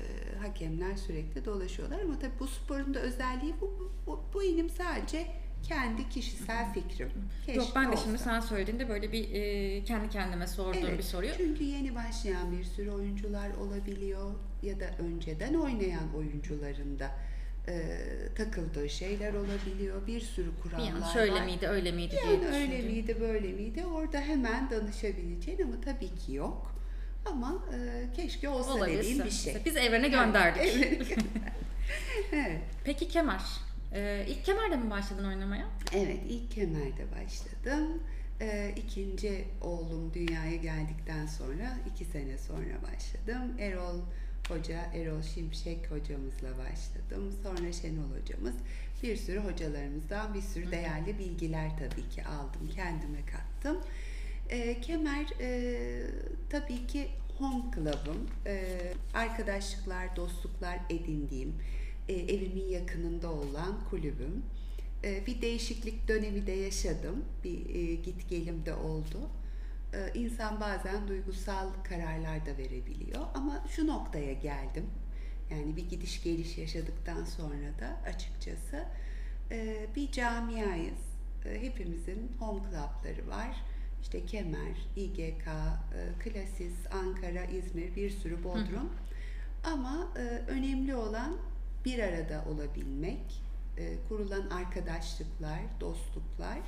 hakemler 0.41 0.95
sürekli 0.95 1.45
dolaşıyorlar 1.45 1.99
ama 1.99 2.19
tabii 2.19 2.39
bu 2.39 2.47
sporun 2.47 2.93
da 2.93 2.99
özelliği 2.99 3.53
bu, 3.61 3.67
bu, 3.79 3.91
bu, 4.11 4.23
bu 4.33 4.43
inim 4.43 4.69
sadece 4.69 5.27
kendi 5.67 6.09
kişisel 6.09 6.73
fikrim. 6.73 7.09
Yok 7.53 7.67
ben 7.75 7.85
de 7.85 7.89
Keşke 7.91 8.03
şimdi 8.03 8.15
olsa. 8.15 8.23
sen 8.23 8.39
söylediğinde 8.39 8.89
böyle 8.89 9.11
bir 9.11 9.33
e, 9.33 9.83
kendi 9.83 10.09
kendime 10.09 10.47
sorduğum 10.47 10.85
Evet, 10.85 10.97
bir 10.97 11.03
soruyu. 11.03 11.31
Çünkü 11.37 11.63
yeni 11.63 11.95
başlayan 11.95 12.51
bir 12.51 12.63
sürü 12.63 12.91
oyuncular 12.91 13.49
olabiliyor 13.61 14.31
ya 14.63 14.79
da 14.79 14.85
önceden 14.99 15.53
oynayan 15.53 16.15
oyuncuların 16.17 16.99
da 16.99 17.11
e, 17.67 17.97
takıldığı 18.37 18.89
şeyler 18.89 19.33
olabiliyor. 19.33 20.07
Bir 20.07 20.21
sürü 20.21 20.47
Bir 20.57 20.61
kurallar 20.69 20.91
an 20.91 21.13
şöyle 21.13 21.33
var. 21.33 21.45
miydi, 21.45 21.67
öyle 21.67 21.91
miydi 21.91 22.17
diye 22.25 22.33
Yani 22.33 22.55
öyle 22.55 22.81
miydi, 22.81 23.17
böyle 23.21 23.47
miydi? 23.47 23.85
Orada 23.85 24.19
hemen 24.19 24.69
danışabileceğin 24.69 25.61
ama 25.61 25.81
tabii 25.85 26.15
ki 26.15 26.33
yok. 26.33 26.75
Ama 27.25 27.63
e, 27.73 28.05
keşke 28.15 28.49
olsa 28.49 28.73
Olabilse. 28.73 28.99
dediğim 29.03 29.25
bir 29.25 29.31
şey. 29.31 29.55
Biz 29.65 29.77
evrene 29.77 30.07
gönderdik. 30.09 30.61
Evet. 30.75 31.07
evet. 32.31 32.61
Peki 32.83 33.07
kemer. 33.07 33.41
Ee, 33.93 34.25
ilk 34.27 34.45
kemerde 34.45 34.77
mi 34.77 34.89
başladın 34.89 35.25
oynamaya? 35.25 35.65
Evet, 35.93 36.19
ilk 36.29 36.51
kemerde 36.51 37.05
başladım. 37.11 38.03
Ee, 38.41 38.73
ikinci 38.75 39.45
oğlum 39.61 40.13
dünyaya 40.13 40.55
geldikten 40.55 41.25
sonra, 41.25 41.77
iki 41.93 42.05
sene 42.05 42.37
sonra 42.37 42.81
başladım. 42.93 43.51
Erol 43.59 43.99
Hoca, 44.49 44.79
Erol 44.93 45.21
Şimşek 45.21 45.91
hocamızla 45.91 46.49
başladım. 46.57 47.33
Sonra 47.43 47.73
Şenol 47.73 48.21
hocamız. 48.21 48.55
Bir 49.03 49.17
sürü 49.17 49.39
hocalarımızdan 49.39 50.33
bir 50.33 50.41
sürü 50.41 50.71
değerli 50.71 51.19
bilgiler 51.19 51.71
tabii 51.77 52.09
ki 52.09 52.25
aldım, 52.25 52.69
kendime 52.75 53.19
kattım. 53.25 53.77
Ee, 54.49 54.81
kemer 54.81 55.25
e, 55.41 55.79
tabii 56.49 56.87
ki 56.87 57.07
home 57.37 57.63
club'ım. 57.75 58.27
Ee, 58.45 58.93
arkadaşlıklar, 59.13 60.15
dostluklar 60.15 60.79
edindiğim, 60.89 61.55
e, 62.09 62.13
evimin 62.13 62.67
yakınında 62.67 63.31
olan 63.31 63.79
kulübüm. 63.89 64.43
E, 65.03 65.25
bir 65.25 65.41
değişiklik 65.41 66.07
dönemi 66.07 66.47
de 66.47 66.51
yaşadım. 66.51 67.25
Bir 67.43 67.75
e, 67.75 67.95
git 67.95 68.29
gelim 68.29 68.65
de 68.65 68.73
oldu. 68.73 69.29
E, 69.93 70.19
insan 70.19 70.59
bazen 70.59 71.07
duygusal 71.07 71.67
kararlar 71.83 72.45
da 72.45 72.57
verebiliyor. 72.57 73.21
Ama 73.33 73.65
şu 73.75 73.87
noktaya 73.87 74.33
geldim. 74.33 74.85
Yani 75.51 75.75
bir 75.75 75.89
gidiş 75.89 76.23
geliş 76.23 76.57
yaşadıktan 76.57 77.23
sonra 77.23 77.79
da 77.79 78.09
açıkçası 78.09 78.85
e, 79.51 79.87
bir 79.95 80.11
camiayız. 80.11 80.99
E, 81.45 81.61
hepimizin 81.61 82.31
home 82.39 82.59
club'ları 82.59 83.29
var. 83.29 83.63
İşte 84.01 84.25
Kemer, 84.25 84.87
İGK, 84.95 85.47
e, 85.47 86.19
Klasis, 86.19 86.73
Ankara, 86.91 87.45
İzmir, 87.45 87.95
bir 87.95 88.09
sürü 88.09 88.43
Bodrum. 88.43 88.89
Ama 89.63 90.07
e, 90.17 90.21
önemli 90.51 90.95
olan 90.95 91.37
bir 91.85 91.99
arada 91.99 92.43
olabilmek, 92.49 93.41
e, 93.77 93.95
kurulan 94.09 94.49
arkadaşlıklar, 94.49 95.59
dostluklar. 95.79 96.59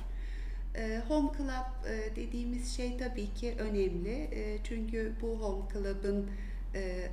E, 0.76 1.02
home 1.08 1.30
club 1.38 1.90
e, 1.90 2.16
dediğimiz 2.16 2.76
şey 2.76 2.96
tabii 2.98 3.34
ki 3.34 3.54
önemli. 3.58 4.28
E, 4.32 4.58
çünkü 4.64 5.12
bu 5.20 5.40
home 5.40 5.62
club'ın 5.72 6.30
e, 6.74 6.80
e, 6.80 7.08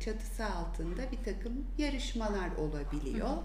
çatısı 0.00 0.46
altında 0.46 1.02
bir 1.12 1.32
takım 1.32 1.52
yarışmalar 1.78 2.50
olabiliyor. 2.56 3.36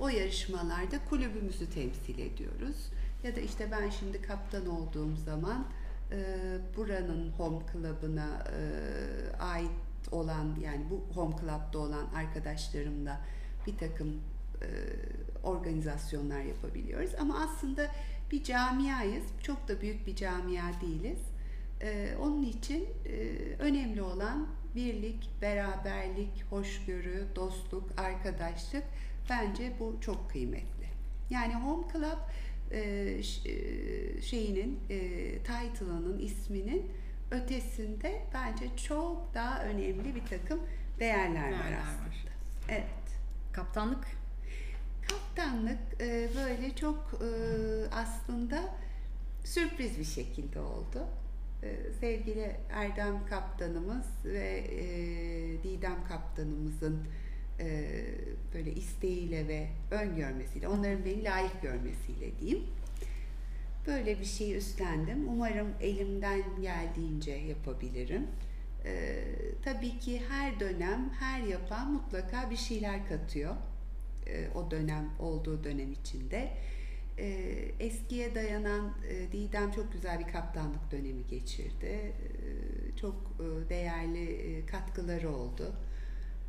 O 0.00 0.08
yarışmalarda 0.08 1.04
kulübümüzü 1.10 1.70
temsil 1.70 2.18
ediyoruz. 2.18 2.76
Ya 3.24 3.36
da 3.36 3.40
işte 3.40 3.70
ben 3.70 3.90
şimdi 3.90 4.22
kaptan 4.22 4.66
olduğum 4.66 5.16
zaman 5.16 5.66
e, 6.12 6.18
buranın 6.76 7.32
home 7.32 7.64
club'ına 7.72 8.44
e, 8.52 9.38
ait 9.38 9.70
olan 10.12 10.56
yani 10.62 10.84
bu 10.90 11.04
home 11.14 11.36
club'da 11.40 11.78
olan 11.78 12.06
arkadaşlarımla 12.14 13.20
bir 13.66 13.76
takım 13.78 14.20
e, 14.62 14.68
organizasyonlar 15.42 16.40
yapabiliyoruz. 16.40 17.10
Ama 17.20 17.44
aslında 17.44 17.90
bir 18.30 18.44
camiayız. 18.44 19.24
Çok 19.42 19.68
da 19.68 19.80
büyük 19.80 20.06
bir 20.06 20.16
camia 20.16 20.80
değiliz. 20.80 21.18
E, 21.82 22.16
onun 22.20 22.42
için 22.42 22.88
e, 23.06 23.36
önemli 23.58 24.02
olan 24.02 24.48
birlik, 24.74 25.30
beraberlik, 25.42 26.44
hoşgörü, 26.50 27.26
dostluk, 27.36 27.84
arkadaşlık 27.96 28.84
bence 29.30 29.72
bu 29.80 29.96
çok 30.00 30.30
kıymetli. 30.30 30.86
Yani 31.30 31.54
Home 31.54 31.86
Club 31.92 32.18
e, 32.70 32.80
e, 32.80 34.22
şeyinin 34.22 34.78
e, 34.90 34.98
title'ının 35.38 36.18
isminin 36.18 36.90
ötesinde 37.30 38.22
bence 38.34 38.76
çok 38.76 39.34
daha 39.34 39.64
önemli 39.64 40.14
bir 40.14 40.26
takım 40.26 40.60
değerler, 41.00 41.52
var 41.52 41.58
aslında. 41.58 42.08
var. 42.08 42.26
Evet. 42.68 42.84
Kaptanlık. 43.52 44.04
Kaptanlık 45.08 45.78
e, 46.00 46.28
böyle 46.36 46.76
çok 46.76 47.20
e, 47.22 47.28
aslında 47.94 48.74
sürpriz 49.44 49.98
bir 49.98 50.04
şekilde 50.04 50.60
oldu. 50.60 51.06
E, 51.62 51.92
sevgili 52.00 52.56
Erdem 52.72 53.26
kaptanımız 53.26 54.06
ve 54.24 54.58
e, 54.58 54.82
Didem 55.62 56.04
kaptanımızın 56.08 57.06
e, 57.60 57.86
böyle 58.54 58.72
isteğiyle 58.72 59.48
ve 59.48 59.68
öngörmesiyle, 59.90 60.68
onların 60.68 61.04
beni 61.04 61.24
layık 61.24 61.62
görmesiyle 61.62 62.38
diyeyim. 62.40 62.66
Böyle 63.86 64.20
bir 64.20 64.24
şey 64.24 64.56
üstlendim. 64.56 65.28
Umarım 65.28 65.68
elimden 65.80 66.42
geldiğince 66.62 67.32
yapabilirim. 67.32 68.26
E, 68.84 69.24
tabii 69.64 69.98
ki 69.98 70.22
her 70.28 70.60
dönem, 70.60 71.10
her 71.20 71.40
yapan 71.42 71.92
mutlaka 71.92 72.50
bir 72.50 72.56
şeyler 72.56 73.08
katıyor 73.08 73.54
e, 74.26 74.48
o 74.54 74.70
dönem 74.70 75.10
olduğu 75.18 75.64
dönem 75.64 75.92
içinde. 75.92 76.50
E, 77.18 77.26
eskiye 77.80 78.34
dayanan 78.34 78.94
e, 79.08 79.32
Didem 79.32 79.70
çok 79.70 79.92
güzel 79.92 80.18
bir 80.18 80.32
kaptanlık 80.32 80.90
dönemi 80.90 81.26
geçirdi. 81.26 81.86
E, 81.86 82.12
çok 83.00 83.14
e, 83.14 83.68
değerli 83.68 84.32
e, 84.32 84.66
katkıları 84.66 85.30
oldu. 85.30 85.72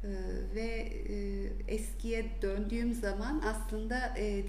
E, 0.03 0.09
ve 0.55 0.91
e, 1.09 1.73
eskiye 1.73 2.25
döndüğüm 2.41 2.93
zaman 2.93 3.41
aslında 3.45 4.17
e, 4.17 4.23
e, 4.37 4.43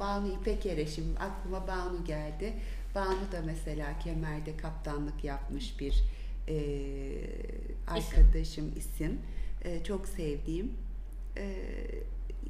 Banu 0.00 0.28
İpekere 0.28 0.86
şimdi 0.86 1.18
aklıma 1.18 1.66
Banu 1.66 2.04
geldi. 2.04 2.52
Banu 2.94 3.32
da 3.32 3.42
mesela 3.46 3.98
Kemer'de 3.98 4.56
kaptanlık 4.56 5.24
yapmış 5.24 5.80
bir 5.80 6.04
arkadaşım 7.86 8.72
isim. 8.76 9.18
Çok 9.84 10.08
sevdiğim. 10.08 10.72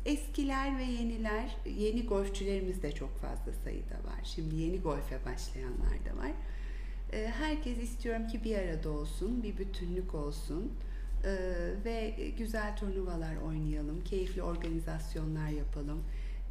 Eskiler 0.05 0.79
ve 0.79 0.83
yeniler, 0.83 1.57
yeni 1.79 2.07
golfçülerimiz 2.07 2.83
de 2.83 2.93
çok 2.93 3.19
fazla 3.19 3.53
sayıda 3.65 3.95
var. 3.95 4.21
Şimdi 4.25 4.55
yeni 4.55 4.81
golfe 4.81 5.19
başlayanlar 5.27 6.05
da 6.05 6.17
var. 6.17 6.33
Herkes 7.39 7.79
istiyorum 7.79 8.27
ki 8.27 8.45
bir 8.45 8.59
arada 8.59 8.91
olsun, 8.91 9.43
bir 9.43 9.59
bütünlük 9.59 10.15
olsun 10.15 10.73
ve 11.85 12.15
güzel 12.39 12.77
turnuvalar 12.77 13.37
oynayalım, 13.37 14.05
keyifli 14.05 14.43
organizasyonlar 14.43 15.49
yapalım. 15.49 16.03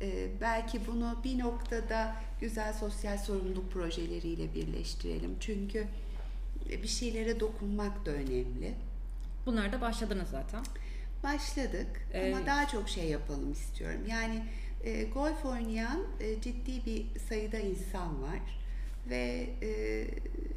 E, 0.02 0.28
belki 0.42 0.88
bunu 0.88 1.18
bir 1.24 1.40
noktada 1.40 2.16
güzel 2.42 2.74
sosyal 2.74 3.18
sorumluluk 3.18 3.72
projeleriyle 3.72 4.54
birleştirelim. 4.54 5.36
Çünkü 5.40 5.88
bir 6.70 6.88
şeylere 6.88 7.40
dokunmak 7.40 8.06
da 8.06 8.12
önemli. 8.12 8.74
Bunlara 9.46 9.72
da 9.72 9.82
başladınız 9.82 10.30
zaten. 10.30 10.64
Başladık 11.24 12.08
Ee, 12.14 12.34
ama 12.34 12.46
daha 12.46 12.68
çok 12.68 12.90
şey 12.90 13.06
yapalım 13.06 13.52
istiyorum. 13.52 14.02
Yani 14.10 14.44
e, 14.84 15.04
golf 15.04 15.46
oynayan 15.46 16.04
e, 16.20 16.42
ciddi 16.42 16.86
bir 16.86 17.20
sayıda 17.20 17.60
insan 17.60 18.22
var 18.22 18.40
ve 19.10 19.50
e, 19.62 20.08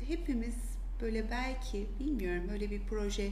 hepimiz 0.09 0.55
böyle 1.00 1.31
belki 1.31 1.87
bilmiyorum 2.00 2.48
öyle 2.53 2.70
bir 2.70 2.81
proje 2.88 3.31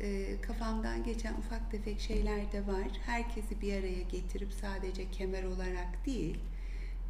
e, 0.00 0.40
kafamdan 0.40 1.04
geçen 1.04 1.34
ufak 1.34 1.70
tefek 1.70 2.00
şeyler 2.00 2.52
de 2.52 2.66
var. 2.66 2.88
Herkesi 3.06 3.60
bir 3.60 3.72
araya 3.72 4.02
getirip 4.02 4.52
sadece 4.52 5.10
kemer 5.10 5.44
olarak 5.44 6.06
değil 6.06 6.38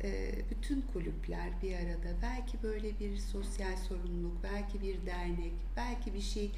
e, 0.05 0.33
bütün 0.51 0.81
kulüpler 0.93 1.51
bir 1.63 1.75
arada 1.75 2.23
belki 2.23 2.63
böyle 2.63 2.99
bir 3.01 3.17
sosyal 3.17 3.77
sorumluluk, 3.77 4.43
belki 4.43 4.83
bir 4.83 5.07
dernek, 5.07 5.53
belki 5.77 6.15
bir 6.15 6.21
şey 6.21 6.51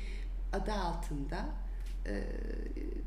adı 0.52 0.72
altında 0.72 1.46
e, 2.06 2.22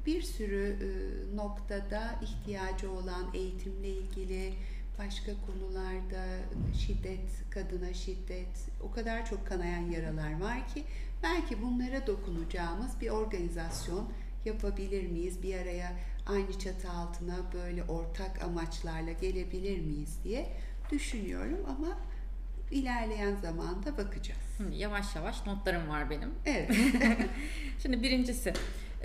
bir 0.05 0.21
sürü 0.21 0.77
e, 0.81 0.89
noktada 1.35 2.19
ihtiyacı 2.21 2.91
olan 2.91 3.33
eğitimle 3.33 3.89
ilgili 3.89 4.53
başka 4.99 5.31
konularda 5.47 6.25
şiddet, 6.79 7.49
kadına 7.49 7.93
şiddet, 7.93 8.69
o 8.83 8.91
kadar 8.91 9.25
çok 9.25 9.47
kanayan 9.47 9.91
yaralar 9.91 10.41
var 10.41 10.67
ki 10.67 10.83
belki 11.23 11.61
bunlara 11.61 12.07
dokunacağımız 12.07 13.01
bir 13.01 13.09
organizasyon 13.09 14.09
yapabilir 14.45 15.07
miyiz? 15.07 15.43
Bir 15.43 15.59
araya 15.59 15.91
aynı 16.25 16.59
çatı 16.59 16.89
altına 16.89 17.35
böyle 17.53 17.83
ortak 17.83 18.43
amaçlarla 18.43 19.11
gelebilir 19.11 19.79
miyiz 19.79 20.19
diye 20.23 20.53
düşünüyorum 20.91 21.59
ama 21.67 21.97
ilerleyen 22.71 23.35
zamanda 23.35 23.97
bakacağız. 23.97 24.41
Şimdi 24.57 24.75
yavaş 24.75 25.15
yavaş 25.15 25.45
notlarım 25.45 25.89
var 25.89 26.09
benim. 26.09 26.31
Evet. 26.45 26.71
Şimdi 27.79 28.03
birincisi 28.03 28.53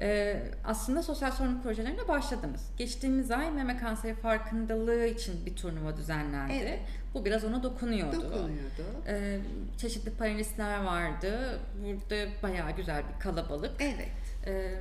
Ee, 0.01 0.43
aslında 0.65 1.03
sosyal 1.03 1.31
sorumluluk 1.31 1.63
projelerine 1.63 2.09
başladınız. 2.09 2.71
Geçtiğimiz 2.77 3.31
ay 3.31 3.51
meme 3.51 3.77
kanseri 3.77 4.15
farkındalığı 4.15 5.07
için 5.07 5.47
bir 5.47 5.57
turnuva 5.57 5.97
düzenlendi. 5.97 6.53
Evet. 6.53 6.81
Bu 7.15 7.25
biraz 7.25 7.45
ona 7.45 7.63
dokunuyordu. 7.63 8.17
Dokunuyordu. 8.17 8.85
Ee, 9.09 9.41
çeşitli 9.79 10.11
panelistler 10.11 10.85
vardı. 10.85 11.61
Burada 11.85 12.29
bayağı 12.43 12.77
güzel 12.77 13.03
bir 13.15 13.21
kalabalık. 13.21 13.73
Evet. 13.81 14.13
Ee, 14.47 14.75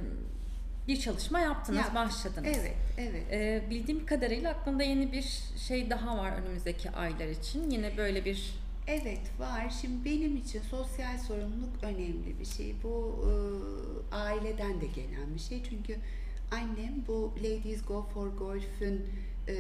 bir 0.87 0.99
çalışma 0.99 1.39
yaptınız, 1.39 1.77
Yaptık. 1.77 1.95
başladınız. 1.95 2.57
Evet, 2.59 2.75
evet. 2.97 3.23
Ee, 3.31 3.63
bildiğim 3.69 4.05
kadarıyla 4.05 4.51
aklında 4.51 4.83
yeni 4.83 5.11
bir 5.11 5.41
şey 5.67 5.89
daha 5.89 6.17
var 6.17 6.31
önümüzdeki 6.31 6.91
aylar 6.91 7.27
için. 7.27 7.71
Yine 7.71 7.97
böyle 7.97 8.25
bir 8.25 8.63
Evet 8.87 9.21
var. 9.39 9.73
Şimdi 9.81 10.05
benim 10.05 10.37
için 10.37 10.61
sosyal 10.61 11.17
sorumluluk 11.17 11.83
önemli 11.83 12.39
bir 12.39 12.45
şey. 12.45 12.75
Bu 12.83 13.25
e, 14.11 14.15
aileden 14.15 14.81
de 14.81 14.85
gelen 14.85 15.35
bir 15.35 15.39
şey. 15.39 15.63
Çünkü 15.69 15.97
annem 16.51 16.93
bu 17.07 17.33
Ladies 17.37 17.85
Go 17.85 18.07
for 18.13 18.27
Golf'ün 18.27 19.05
e, 19.47 19.55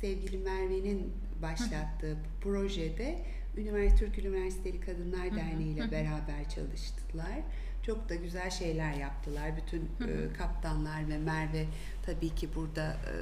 sevgili 0.00 0.38
Merve'nin 0.38 1.12
başlattığı 1.42 2.16
projede 2.40 3.18
Üniversite 3.56 4.06
Türk 4.06 4.18
Üniversiteli 4.18 4.80
Kadınlar 4.80 5.36
Derneği 5.36 5.74
ile 5.74 5.90
beraber 5.90 6.48
çalıştılar. 6.54 7.40
Çok 7.86 8.08
da 8.08 8.14
güzel 8.14 8.50
şeyler 8.50 8.94
yaptılar. 8.94 9.56
Bütün 9.56 9.80
e, 9.80 10.32
kaptanlar 10.38 11.08
ve 11.08 11.18
Merve 11.18 11.66
tabii 12.06 12.34
ki 12.34 12.48
burada 12.54 12.92
e, 12.92 13.14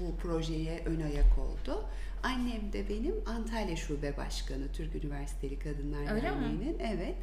bu 0.00 0.16
projeye 0.16 0.82
ön 0.86 1.00
ayak 1.00 1.38
oldu. 1.38 1.84
Annem 2.22 2.72
de 2.72 2.88
benim 2.88 3.14
Antalya 3.26 3.76
Şube 3.76 4.16
Başkanı 4.16 4.72
Türk 4.72 4.94
Üniversiteli 4.94 5.58
Kadınlar 5.58 6.14
Öyle 6.14 6.30
mi? 6.30 6.42
Derneği'nin. 6.42 6.78
Evet. 6.78 7.14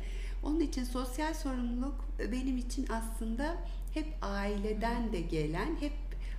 Onun 0.44 0.60
için 0.60 0.84
sosyal 0.84 1.34
sorumluluk 1.34 2.06
benim 2.32 2.58
için 2.58 2.88
aslında 2.90 3.56
hep 3.94 4.08
aileden 4.22 5.14
de 5.14 5.22
gelen, 5.22 5.76
hep 5.80 5.94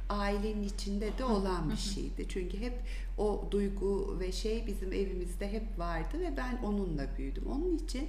ailenin 0.08 0.62
içinde 0.62 1.18
de 1.18 1.24
olan 1.24 1.70
bir 1.70 1.76
şeydi. 1.76 2.26
Çünkü 2.28 2.60
hep 2.60 2.72
o 3.18 3.48
duygu 3.50 4.20
ve 4.20 4.32
şey 4.32 4.66
bizim 4.66 4.92
evimizde 4.92 5.52
hep 5.52 5.78
vardı 5.78 6.20
ve 6.20 6.36
ben 6.36 6.56
onunla 6.66 7.06
büyüdüm. 7.18 7.46
Onun 7.46 7.76
için 7.76 8.08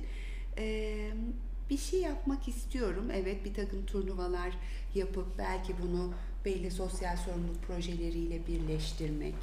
eee, 0.58 1.12
bir 1.70 1.78
şey 1.78 2.02
yapmak 2.02 2.48
istiyorum. 2.48 3.08
Evet 3.14 3.46
bir 3.46 3.54
takım 3.54 3.86
turnuvalar 3.86 4.58
yapıp 4.96 5.28
belki 5.38 5.74
bunu 5.82 6.14
belli 6.46 6.72
sosyal 6.72 7.18
sorumluluk 7.18 7.64
projeleriyle 7.64 8.48
birleştirmek. 8.48 9.36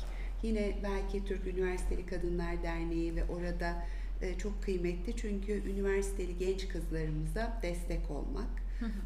Yine 0.42 0.74
belki 0.82 1.24
Türk 1.24 1.46
Üniversiteli 1.46 2.06
Kadınlar 2.06 2.62
Derneği 2.62 3.16
ve 3.16 3.24
orada 3.24 3.84
e, 4.22 4.38
çok 4.38 4.62
kıymetli 4.62 5.16
çünkü 5.16 5.52
üniversiteli 5.52 6.38
genç 6.38 6.68
kızlarımıza 6.68 7.58
destek 7.62 8.10
olmak 8.10 8.62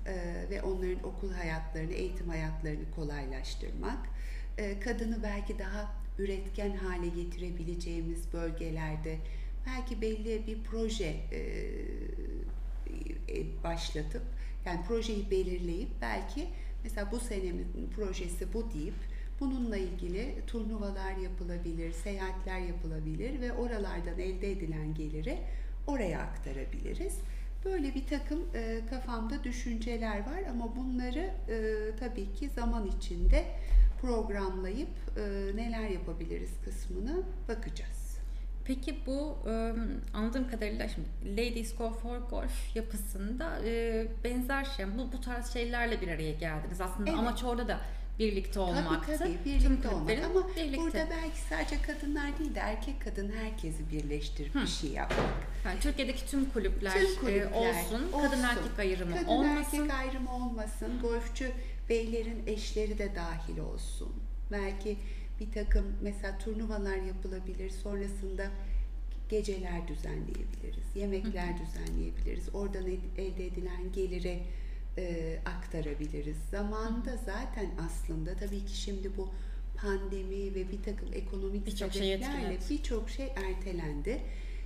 e, 0.07 0.47
ve 0.51 0.62
onların 0.62 1.05
okul 1.05 1.33
hayatlarını, 1.33 1.92
eğitim 1.92 2.29
hayatlarını 2.29 2.90
kolaylaştırmak. 2.97 3.99
E, 4.59 4.81
kadını 4.81 5.23
belki 5.23 5.59
daha 5.59 5.92
üretken 6.19 6.77
hale 6.77 7.09
getirebileceğimiz 7.09 8.33
bölgelerde 8.33 9.19
belki 9.67 10.01
belli 10.01 10.47
bir 10.47 10.59
proje 10.63 11.17
e, 11.33 11.39
e, 13.29 13.63
başlatıp 13.65 14.23
yani 14.65 14.81
projeyi 14.89 15.31
belirleyip 15.31 15.89
belki 16.01 16.47
mesela 16.85 17.11
bu 17.13 17.21
senenin 17.21 17.91
projesi 17.97 18.53
bu 18.53 18.73
deyip 18.75 18.95
bununla 19.41 19.77
ilgili 19.77 20.35
turnuvalar 20.47 21.17
yapılabilir, 21.17 21.93
seyahatler 21.93 22.59
yapılabilir 22.59 23.41
ve 23.41 23.53
oralardan 23.53 24.19
elde 24.19 24.53
edilen 24.53 24.95
geliri 24.95 25.39
oraya 25.87 26.21
aktarabiliriz. 26.21 27.19
Böyle 27.65 27.95
bir 27.95 28.07
takım 28.07 28.41
e, 28.55 28.81
kafamda 28.91 29.45
düşünceler 29.45 30.19
var 30.19 30.43
ama 30.51 30.77
bunları 30.77 31.31
e, 31.49 31.57
tabii 32.01 32.33
ki 32.33 32.49
zaman 32.49 32.87
içinde 32.87 33.45
programlayıp 34.01 34.89
e, 35.17 35.21
neler 35.57 35.89
yapabiliriz 35.89 36.51
kısmına 36.65 37.17
bakacağız. 37.49 38.19
Peki 38.65 38.97
bu 39.07 39.37
e, 39.47 39.73
anladığım 40.15 40.51
kadarıyla 40.51 40.89
şimdi 40.89 41.09
Ladies 41.33 41.77
Go 41.77 41.91
for 41.91 42.17
Golf 42.17 42.77
yapısında 42.77 43.59
e, 43.65 44.07
benzer 44.25 44.65
şey, 44.65 44.87
bu, 44.99 45.13
bu 45.13 45.21
tarz 45.21 45.53
şeylerle 45.53 46.01
bir 46.01 46.09
araya 46.09 46.33
geldiniz. 46.33 46.81
Aslında 46.81 47.11
Evet. 47.11 47.19
amaç 47.19 47.45
orada 47.45 47.69
da 47.69 47.81
birlikte 48.19 48.61
olmaktı. 48.61 49.17
Tabii 49.19 49.19
tabii 49.19 49.45
birlikte 49.45 49.89
olmak 49.89 50.19
ama 50.25 50.49
birlikte. 50.57 50.79
burada 50.79 51.07
belki 51.11 51.39
sadece 51.51 51.83
kadınlar 51.83 52.39
değil 52.39 52.55
de 52.55 52.61
erkek 52.61 52.95
kadın 53.05 53.33
herkesi 53.33 53.91
birleştirip 53.91 54.55
bir 54.55 54.67
şey 54.67 54.91
yapmak. 54.91 55.19
Yani 55.65 55.81
Türkiye'deki 55.81 56.27
tüm 56.27 56.51
kulüpler, 56.51 56.93
Tüm 56.93 57.03
e, 57.03 57.15
kulüpler 57.15 57.53
olsun, 57.53 58.03
kadın 58.23 58.43
erkek 58.43 58.79
ayrımı 58.79 59.15
Kadın 59.17 59.27
olmasın. 59.29 59.79
erkek 59.79 59.95
ayrımı 59.95 60.35
olmasın. 60.35 60.93
Golfçü 61.03 61.53
beylerin 61.88 62.42
eşleri 62.46 62.99
de 62.99 63.14
dahil 63.14 63.59
olsun. 63.59 64.12
Belki 64.51 64.96
bir 65.40 65.53
takım 65.53 65.87
mesela 66.03 66.38
turnuvalar 66.38 66.96
yapılabilir. 66.96 67.70
Sonrasında 67.70 68.51
geceler 69.29 69.88
düzenleyebiliriz. 69.88 70.96
Yemekler 70.96 71.55
düzenleyebiliriz. 71.59 72.55
Oradan 72.55 72.87
elde 73.18 73.46
edilen 73.46 73.92
geliri 73.92 74.42
e, 74.99 75.37
aktarabiliriz. 75.46 76.37
Zamanında 76.51 77.16
zaten 77.16 77.70
aslında 77.87 78.35
tabii 78.35 78.64
ki 78.64 78.77
şimdi 78.77 79.16
bu 79.16 79.31
pandemi 79.77 80.55
ve 80.55 80.70
bir 80.72 80.83
takım 80.83 81.09
ekonomik 81.12 81.66
Birçok 81.66 81.92
şey 81.92 82.03
sebeplerle 82.03 82.55
etkiledi. 82.55 82.81
birçok 82.81 83.11
şey 83.11 83.27
ertelendi. 83.37 84.20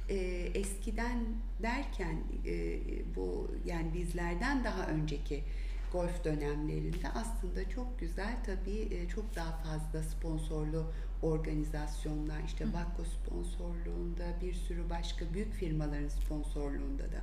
Ee, 0.09 0.51
eskiden 0.55 1.25
derken 1.63 2.17
e, 2.47 2.79
bu 3.17 3.51
yani 3.67 3.95
bizlerden 3.95 4.65
daha 4.65 4.87
önceki 4.87 5.45
golf 5.93 6.25
dönemlerinde 6.25 7.09
aslında 7.15 7.69
çok 7.69 8.01
güzel 8.01 8.37
tabii 8.47 8.89
e, 8.95 9.09
çok 9.09 9.37
daha 9.37 9.53
fazla 9.53 10.03
sponsorlu 10.03 10.85
organizasyonlar 11.23 12.41
işte 12.47 12.65
Vakko 12.65 13.05
sponsorluğunda 13.05 14.25
bir 14.43 14.55
sürü 14.55 14.91
başka 14.91 15.35
büyük 15.35 15.53
firmaların 15.53 16.09
sponsorluğunda 16.09 17.03
da 17.03 17.23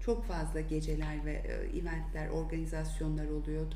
çok 0.00 0.24
fazla 0.24 0.60
geceler 0.60 1.24
ve 1.24 1.32
e, 1.32 1.78
eventler, 1.78 2.28
organizasyonlar 2.28 3.28
oluyordu. 3.28 3.74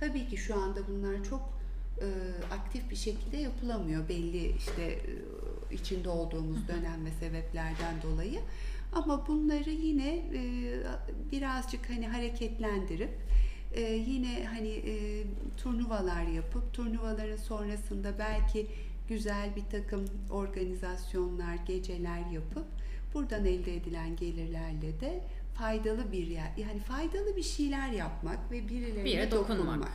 Tabii 0.00 0.28
ki 0.28 0.36
şu 0.36 0.62
anda 0.62 0.80
bunlar 0.88 1.24
çok 1.24 1.60
e, 2.00 2.06
aktif 2.54 2.90
bir 2.90 2.96
şekilde 2.96 3.36
yapılamıyor 3.36 4.08
belli 4.08 4.56
işte 4.56 4.98
içinde 5.70 6.08
olduğumuz 6.08 6.68
dönem 6.68 7.06
ve 7.06 7.10
sebeplerden 7.10 8.02
dolayı. 8.02 8.40
Ama 8.92 9.26
bunları 9.28 9.70
yine 9.70 10.22
birazcık 11.32 11.90
hani 11.90 12.08
hareketlendirip 12.08 13.10
e, 13.74 13.80
yine 13.82 14.44
hani 14.54 14.68
e, 14.68 15.24
turnuvalar 15.56 16.22
yapıp 16.22 16.74
turnuvaların 16.74 17.36
sonrasında 17.36 18.18
belki 18.18 18.66
güzel 19.08 19.56
bir 19.56 19.64
takım 19.70 20.04
organizasyonlar, 20.30 21.54
geceler 21.66 22.20
yapıp 22.32 22.66
buradan 23.14 23.44
elde 23.46 23.76
edilen 23.76 24.16
gelirlerle 24.16 25.00
de 25.00 25.20
faydalı 25.54 26.12
bir 26.12 26.26
yer 26.26 26.50
yani 26.56 26.80
faydalı 26.80 27.36
bir 27.36 27.42
şeyler 27.42 27.88
yapmak 27.90 28.50
ve 28.50 28.68
birilerine 28.68 29.04
Bir 29.04 29.10
yere 29.10 29.30
dokunmak. 29.30 29.58
dokunmak. 29.66 29.92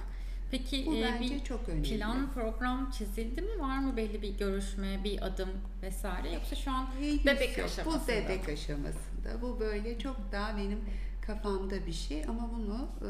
Peki 0.52 0.84
Bu 0.86 0.96
e, 0.96 1.20
bir 1.20 1.40
çok 1.44 1.70
önemli. 1.70 1.98
plan 1.98 2.32
program 2.34 2.92
çizildi 2.92 3.42
mi? 3.42 3.60
Var 3.60 3.80
mı 3.80 3.98
belli 3.98 4.22
bir 4.22 4.38
görüşme, 4.38 5.04
bir 5.04 5.26
adım 5.26 5.50
vesaire? 5.82 6.34
Yoksa 6.34 6.56
şu 6.56 6.72
an 6.72 6.88
Henüz 7.00 7.26
bebek 7.26 7.58
yok. 7.58 7.68
aşamasında. 7.68 8.04
Bu 8.04 8.08
bebek 8.08 8.50
aşamasında. 8.50 9.42
Bu 9.42 9.60
böyle 9.60 10.00
çok 10.00 10.18
daha 10.32 10.58
benim 10.58 10.80
kafamda 11.28 11.86
bir 11.86 11.94
şey 11.94 12.24
ama 12.28 12.50
bunu 12.58 12.88
e, 13.02 13.10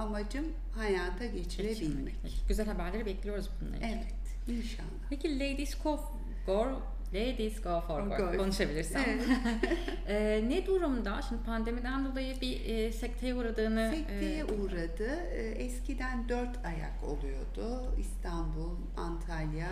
amacım 0.00 0.44
hayata 0.74 1.26
geçirebilmek. 1.26 2.14
Peki, 2.22 2.34
Güzel 2.48 2.66
haberleri 2.66 3.06
bekliyoruz 3.06 3.50
bununla 3.60 3.76
ilgili. 3.76 3.90
Evet, 3.92 4.58
inşallah. 4.58 4.88
Peki 5.10 5.38
Ladies 5.38 5.82
Go, 5.82 6.00
go 6.46 6.82
Ladies 7.14 7.62
Go 7.62 7.80
for 7.86 8.02
Golf 8.02 8.36
konuşabilirsem. 8.36 9.02
Evet. 9.08 9.26
E, 10.08 10.44
ne 10.48 10.66
durumda? 10.66 11.22
Şimdi 11.28 11.42
pandemiden 11.42 12.04
dolayı 12.04 12.40
bir 12.40 12.64
e, 12.64 12.92
sekteye 12.92 13.34
uğradığını 13.34 13.90
Sekteye 13.94 14.38
e, 14.38 14.44
uğradı. 14.44 15.08
E, 15.32 15.42
Eskiden 15.42 16.28
dört 16.28 16.66
ayak 16.66 17.04
oluyordu. 17.04 17.94
İstanbul, 17.98 18.76
Antalya, 18.96 19.68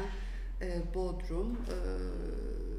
e, 0.63 0.95
Bodrum 0.95 1.53
e, 1.53 1.77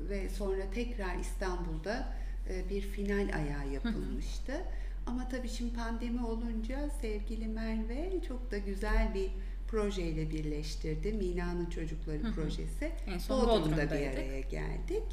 ve 0.09 0.29
sonra 0.29 0.61
tekrar 0.73 1.15
İstanbul'da 1.15 1.93
e, 1.97 2.30
bir 2.69 2.81
final 2.81 3.29
ayağı 3.35 3.73
yapılmıştı. 3.73 4.53
Ama 5.05 5.29
tabii 5.29 5.49
şimdi 5.49 5.73
pandemi 5.73 6.25
olunca 6.25 6.89
sevgili 7.01 7.47
Merve 7.47 8.21
çok 8.27 8.51
da 8.51 8.57
güzel 8.57 9.13
bir 9.13 9.29
projeyle 9.67 10.29
birleştirdi. 10.31 11.13
Mina'nın 11.13 11.65
Çocukları 11.65 12.21
projesi. 12.35 12.91
En 13.07 13.17
son 13.17 13.41
Bodrum'da 13.41 13.65
bir 13.65 13.71
Bodrum'daydık. 13.71 14.17
araya 14.19 14.39
geldik. 14.41 15.03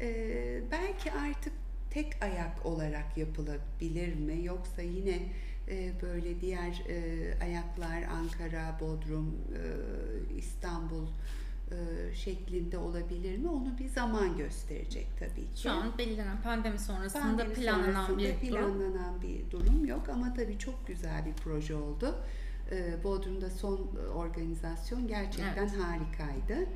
Ee, 0.00 0.60
belki 0.70 1.12
artık 1.12 1.52
tek 1.90 2.22
ayak 2.22 2.66
olarak 2.66 3.16
yapılabilir 3.16 4.14
mi? 4.14 4.44
Yoksa 4.44 4.82
yine 4.82 5.18
e, 5.68 5.92
böyle 6.02 6.40
diğer 6.40 6.82
e, 6.88 7.34
ayaklar 7.44 8.02
Ankara, 8.02 8.76
Bodrum, 8.80 9.36
e, 9.54 9.60
İstanbul 10.38 11.06
e, 11.06 11.08
e, 11.08 11.41
şeklinde 12.14 12.78
olabilir 12.78 13.38
mi? 13.38 13.48
Onu 13.48 13.78
bir 13.78 13.88
zaman 13.88 14.36
gösterecek 14.36 15.06
tabii 15.18 15.54
ki. 15.54 15.62
Şu 15.62 15.70
an 15.70 15.98
belirlenen 15.98 16.42
pandemi 16.42 16.78
sonrasında 16.78 17.22
Pandemi 17.22 17.54
planlanan 17.54 18.06
sonrasında 18.06 18.18
bir 18.18 18.50
durum. 18.50 18.50
planlanan 18.50 19.22
bir 19.22 19.50
durum 19.50 19.86
yok 19.86 20.08
ama 20.08 20.34
tabii 20.34 20.58
çok 20.58 20.86
güzel 20.86 21.26
bir 21.26 21.32
proje 21.32 21.74
oldu. 21.74 22.14
Ee, 22.70 23.04
Bodrum'da 23.04 23.50
son 23.50 23.90
e, 24.04 24.08
organizasyon 24.08 25.08
gerçekten 25.08 25.68
Evet. 25.68 25.78
harikaydı. 25.78 26.66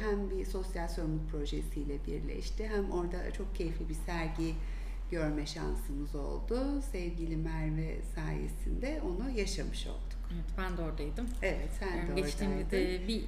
Hem 0.00 0.30
bir 0.30 0.44
sosyal 0.44 0.88
sorumluluk 0.88 1.30
projesiyle 1.30 1.98
birleşti 2.06 2.68
hem 2.68 2.90
orada 2.90 3.30
çok 3.32 3.54
keyifli 3.56 3.88
bir 3.88 3.94
sergi 3.94 4.54
görme 5.10 5.46
şansımız 5.46 6.14
oldu. 6.14 6.82
Sevgili 6.92 7.36
Merve 7.36 7.96
sayesinde 8.14 9.02
onu 9.04 9.30
yaşamış 9.30 9.86
olduk. 9.86 10.07
Evet, 10.34 10.44
ben 10.58 10.76
de 10.76 10.82
oradaydım. 10.82 11.26
Evet 11.42 11.68
sen 11.78 11.88
de 11.88 11.92
Yani 11.96 12.00
oradaydın. 12.04 12.24
Geçtiğimizde 12.24 13.08
bir 13.08 13.24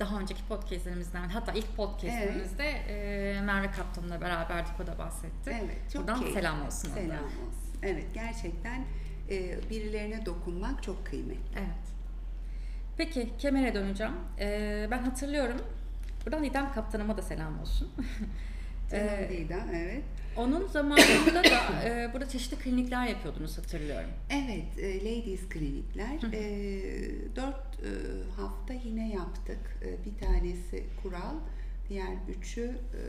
daha 0.00 0.20
önceki 0.20 0.44
podcastlerimizden 0.48 1.28
hatta 1.28 1.52
ilk 1.52 1.76
podcastlerimizde 1.76 2.64
e, 2.68 3.40
Merve 3.40 3.70
Kaptan'la 3.70 4.20
beraberdik 4.20 4.80
o 4.82 4.86
da 4.86 4.98
bahsetti. 4.98 5.50
Evet, 5.64 5.76
çok 5.92 6.02
Buradan 6.02 6.18
keyifli. 6.20 6.38
selam 6.40 6.66
olsun. 6.66 6.90
Selam 6.94 7.24
olsun. 7.24 7.80
Evet 7.82 8.04
gerçekten 8.14 8.84
e, 9.30 9.58
birilerine 9.70 10.26
dokunmak 10.26 10.82
çok 10.82 11.06
kıymetli. 11.06 11.40
Evet. 11.58 11.86
Peki 12.96 13.28
Kemer'e 13.38 13.74
döneceğim. 13.74 14.12
E, 14.38 14.88
ben 14.90 14.98
hatırlıyorum. 15.02 15.60
Buradan 16.24 16.44
İdem 16.44 16.72
Kaptanıma 16.72 17.16
da 17.16 17.22
selam 17.22 17.60
olsun. 17.60 17.88
Canım 18.90 19.06
Ee, 19.08 19.28
Didem, 19.32 19.68
evet. 19.74 20.04
Onun 20.36 20.66
zamanında 20.66 21.44
da 21.44 21.84
e, 21.84 22.10
burada 22.12 22.28
çeşitli 22.28 22.56
klinikler 22.56 23.06
yapıyordunuz 23.06 23.58
hatırlıyorum. 23.58 24.10
Evet, 24.30 24.78
e, 24.78 25.00
Ladies 25.00 25.48
klinikler. 25.48 26.32
E, 26.32 27.36
dört 27.36 27.78
e, 27.84 27.90
hafta 28.36 28.74
yine 28.74 29.12
yaptık. 29.12 29.78
E, 29.82 30.04
bir 30.04 30.26
tanesi 30.26 30.84
kural, 31.02 31.34
diğer 31.88 32.12
üçü 32.38 32.62
e, 32.64 33.00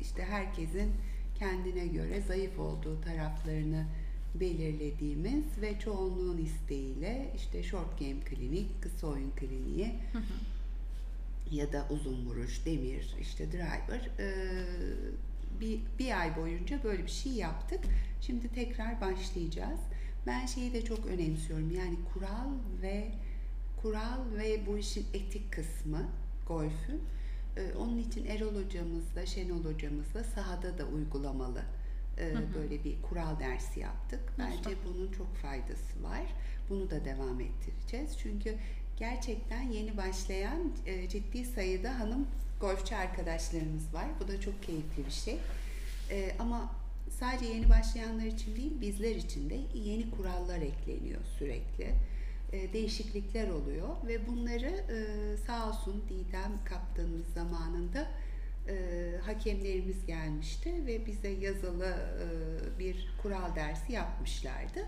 işte 0.00 0.24
herkesin 0.24 0.92
kendine 1.38 1.86
göre 1.86 2.20
zayıf 2.20 2.58
olduğu 2.58 3.00
taraflarını 3.00 3.86
belirlediğimiz 4.34 5.44
ve 5.62 5.78
çoğunluğun 5.78 6.38
isteğiyle 6.38 7.32
işte 7.36 7.62
short 7.62 7.98
game 7.98 8.20
klinik, 8.20 8.82
kısa 8.82 9.06
oyun 9.06 9.30
kliniği 9.30 9.94
ya 11.50 11.72
da 11.72 11.86
uzun 11.90 12.26
vuruş, 12.26 12.66
demir, 12.66 13.14
işte 13.20 13.52
driver 13.52 14.10
e, 14.18 14.32
bir, 15.62 15.80
bir 15.98 16.20
ay 16.20 16.36
boyunca 16.36 16.84
böyle 16.84 17.02
bir 17.04 17.10
şey 17.10 17.32
yaptık. 17.32 17.80
Şimdi 18.20 18.48
tekrar 18.48 19.00
başlayacağız. 19.00 19.80
Ben 20.26 20.46
şeyi 20.46 20.72
de 20.72 20.84
çok 20.84 21.06
önemsiyorum. 21.06 21.70
Yani 21.70 21.96
kural 22.14 22.50
ve 22.82 23.08
kural 23.82 24.20
ve 24.38 24.66
bu 24.66 24.78
işin 24.78 25.06
etik 25.14 25.52
kısmı 25.52 26.08
golfün. 26.48 27.00
E, 27.56 27.74
onun 27.78 27.98
için 27.98 28.26
Erol 28.26 28.54
hocamızla, 28.64 29.26
Şenol 29.26 29.64
hocamızla 29.64 30.24
sahada 30.24 30.78
da 30.78 30.84
uygulamalı 30.84 31.62
e, 32.18 32.24
Hı 32.24 32.38
hı. 32.38 32.54
böyle 32.54 32.84
bir 32.84 33.02
kural 33.02 33.40
dersi 33.40 33.80
yaptık. 33.80 34.20
Bence 34.38 34.56
Güzel. 34.56 34.74
bunun 34.86 35.12
çok 35.12 35.36
faydası 35.36 36.02
var. 36.02 36.22
Bunu 36.70 36.90
da 36.90 37.04
devam 37.04 37.40
ettireceğiz. 37.40 38.18
Çünkü 38.18 38.54
gerçekten 38.96 39.62
yeni 39.62 39.96
başlayan 39.96 40.72
e, 40.86 41.08
ciddi 41.08 41.44
sayıda 41.44 41.98
hanım 42.00 42.26
golfçü 42.62 42.94
arkadaşlarımız 42.94 43.94
var. 43.94 44.06
Bu 44.20 44.28
da 44.28 44.40
çok 44.40 44.62
keyifli 44.62 45.06
bir 45.06 45.10
şey. 45.10 45.38
E, 46.10 46.32
ama 46.38 46.72
sadece 47.10 47.44
yeni 47.52 47.70
başlayanlar 47.70 48.26
için 48.26 48.56
değil, 48.56 48.80
bizler 48.80 49.16
için 49.16 49.50
de 49.50 49.58
yeni 49.74 50.10
kurallar 50.10 50.60
ekleniyor 50.60 51.20
sürekli. 51.38 51.94
E, 52.52 52.72
değişiklikler 52.72 53.48
oluyor 53.48 53.88
ve 54.06 54.26
bunları 54.26 54.66
e, 54.66 54.96
sağ 55.46 55.68
olsun 55.68 56.04
Didem 56.08 56.52
kaptanımız 56.64 57.26
zamanında 57.34 58.06
e, 58.68 58.74
hakemlerimiz 59.26 60.06
gelmişti 60.06 60.86
ve 60.86 61.06
bize 61.06 61.28
yazılı 61.28 61.96
e, 62.20 62.78
bir 62.78 63.14
kural 63.22 63.56
dersi 63.56 63.92
yapmışlardı. 63.92 64.86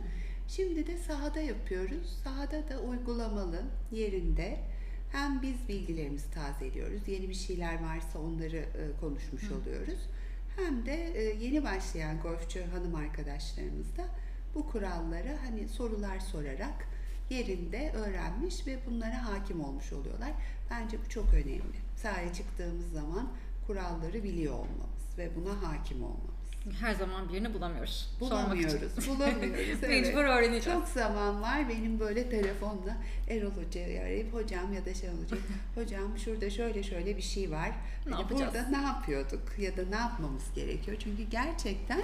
Şimdi 0.48 0.86
de 0.86 0.98
sahada 0.98 1.40
yapıyoruz. 1.40 2.18
Sahada 2.24 2.68
da 2.68 2.80
uygulamalı 2.80 3.62
yerinde 3.92 4.58
hem 5.14 5.42
biz 5.42 5.68
bilgilerimizi 5.68 6.30
tazeliyoruz, 6.30 7.08
yeni 7.08 7.28
bir 7.28 7.34
şeyler 7.34 7.82
varsa 7.82 8.18
onları 8.18 8.56
e, 8.56 9.00
konuşmuş 9.00 9.42
Hı. 9.42 9.54
oluyoruz. 9.54 10.08
Hem 10.56 10.86
de 10.86 10.94
e, 10.94 11.22
yeni 11.44 11.64
başlayan 11.64 12.20
golfçü 12.20 12.64
hanım 12.64 12.94
arkadaşlarımız 12.94 13.96
da 13.96 14.04
bu 14.54 14.66
kurallara 14.70 15.36
hani 15.46 15.68
sorular 15.68 16.20
sorarak 16.20 16.88
yerinde 17.30 17.92
öğrenmiş 17.92 18.66
ve 18.66 18.78
bunlara 18.86 19.28
hakim 19.28 19.64
olmuş 19.64 19.92
oluyorlar. 19.92 20.32
Bence 20.70 20.98
bu 21.04 21.08
çok 21.08 21.34
önemli. 21.34 21.78
Sahaya 21.96 22.32
çıktığımız 22.32 22.92
zaman 22.92 23.28
kuralları 23.66 24.24
biliyor 24.24 24.54
olmamız 24.54 25.18
ve 25.18 25.30
buna 25.36 25.68
hakim 25.68 26.02
olmamız. 26.02 26.33
Her 26.80 26.94
zaman 26.94 27.28
birini 27.28 27.54
bulamıyoruz. 27.54 28.10
Bulamıyoruz, 28.20 29.08
bulamıyoruz. 29.08 29.78
evet. 29.82 29.88
Mecbur 29.88 30.24
öğreneceğiz. 30.24 30.64
Çok 30.64 30.88
zaman 30.88 31.42
var 31.42 31.68
benim 31.68 32.00
böyle 32.00 32.28
telefonla 32.30 32.96
Erol 33.28 33.50
Hoca'yı 33.50 34.00
arayıp 34.00 34.34
hocam 34.34 34.72
ya 34.72 34.84
da 34.84 34.94
şey 34.94 35.10
olacak. 35.10 35.38
hocam 35.74 36.18
şurada 36.18 36.50
şöyle 36.50 36.82
şöyle 36.82 37.16
bir 37.16 37.22
şey 37.22 37.50
var. 37.50 37.68
Ne 38.06 38.12
Hani 38.12 38.22
yapacağız? 38.22 38.54
burada 38.54 38.68
ne 38.68 38.86
yapıyorduk 38.86 39.58
ya 39.58 39.76
da 39.76 39.82
ne 39.90 39.96
yapmamız 39.96 40.44
gerekiyor? 40.54 40.96
Çünkü 41.00 41.22
gerçekten 41.22 42.02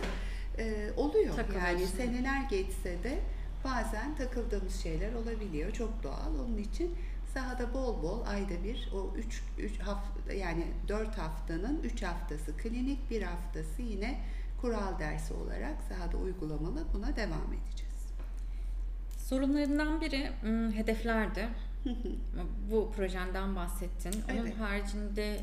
e, 0.59 0.91
oluyor. 0.97 1.35
Yani 1.59 1.87
seneler 1.87 2.43
geçse 2.51 3.03
de 3.05 3.19
bazen 3.65 4.17
takıldığımız 4.17 4.83
şeyler 4.83 5.15
olabiliyor. 5.15 5.73
Çok 5.73 6.03
doğal. 6.03 6.35
Onun 6.45 6.59
için 6.59 6.95
sahada 7.35 7.75
bol 7.75 8.03
bol 8.03 8.27
ayda 8.27 8.65
bir 8.65 8.91
o 8.95 9.15
3 9.17 9.43
3 9.59 9.79
hafta 9.79 10.33
yani 10.33 10.67
4 10.89 11.19
haftanın 11.19 11.83
3 11.83 12.03
haftası 12.03 12.57
klinik, 12.57 13.11
bir 13.11 13.23
haftası 13.23 13.83
yine 13.83 14.21
kural 14.61 14.99
dersi 14.99 15.35
olarak 15.35 15.77
sahada 15.89 16.17
uygulamalı 16.17 16.85
buna 16.95 17.17
devam 17.17 17.53
edeceğiz. 17.53 17.91
Sorunlarından 19.19 20.01
biri 20.01 20.31
hedeflerdi. 20.75 21.49
Bu 22.71 22.93
projenden 22.97 23.57
bahsettin. 23.57 24.13
Onun 24.33 24.37
Evet. 24.47 24.59
haricinde 24.59 25.41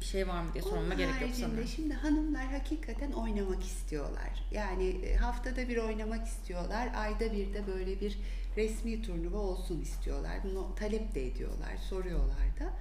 bir 0.00 0.04
şey 0.04 0.28
var 0.28 0.42
mı 0.42 0.48
diye 0.54 0.62
sormama 0.62 0.86
Onun 0.86 0.96
gerek 0.96 1.20
yok 1.20 1.30
sanırım. 1.34 1.66
Şimdi 1.66 1.94
hanımlar 1.94 2.46
hakikaten 2.46 3.12
oynamak 3.12 3.64
istiyorlar. 3.64 4.30
Yani 4.52 5.16
haftada 5.20 5.68
bir 5.68 5.76
oynamak 5.76 6.26
istiyorlar. 6.26 6.88
Ayda 6.96 7.32
bir 7.32 7.54
de 7.54 7.66
böyle 7.66 8.00
bir 8.00 8.18
resmi 8.56 9.02
turnuva 9.02 9.38
olsun 9.38 9.80
istiyorlar. 9.80 10.38
Bunu 10.44 10.74
talep 10.76 11.14
de 11.14 11.26
ediyorlar, 11.26 11.76
soruyorlar 11.88 12.46
da. 12.60 12.72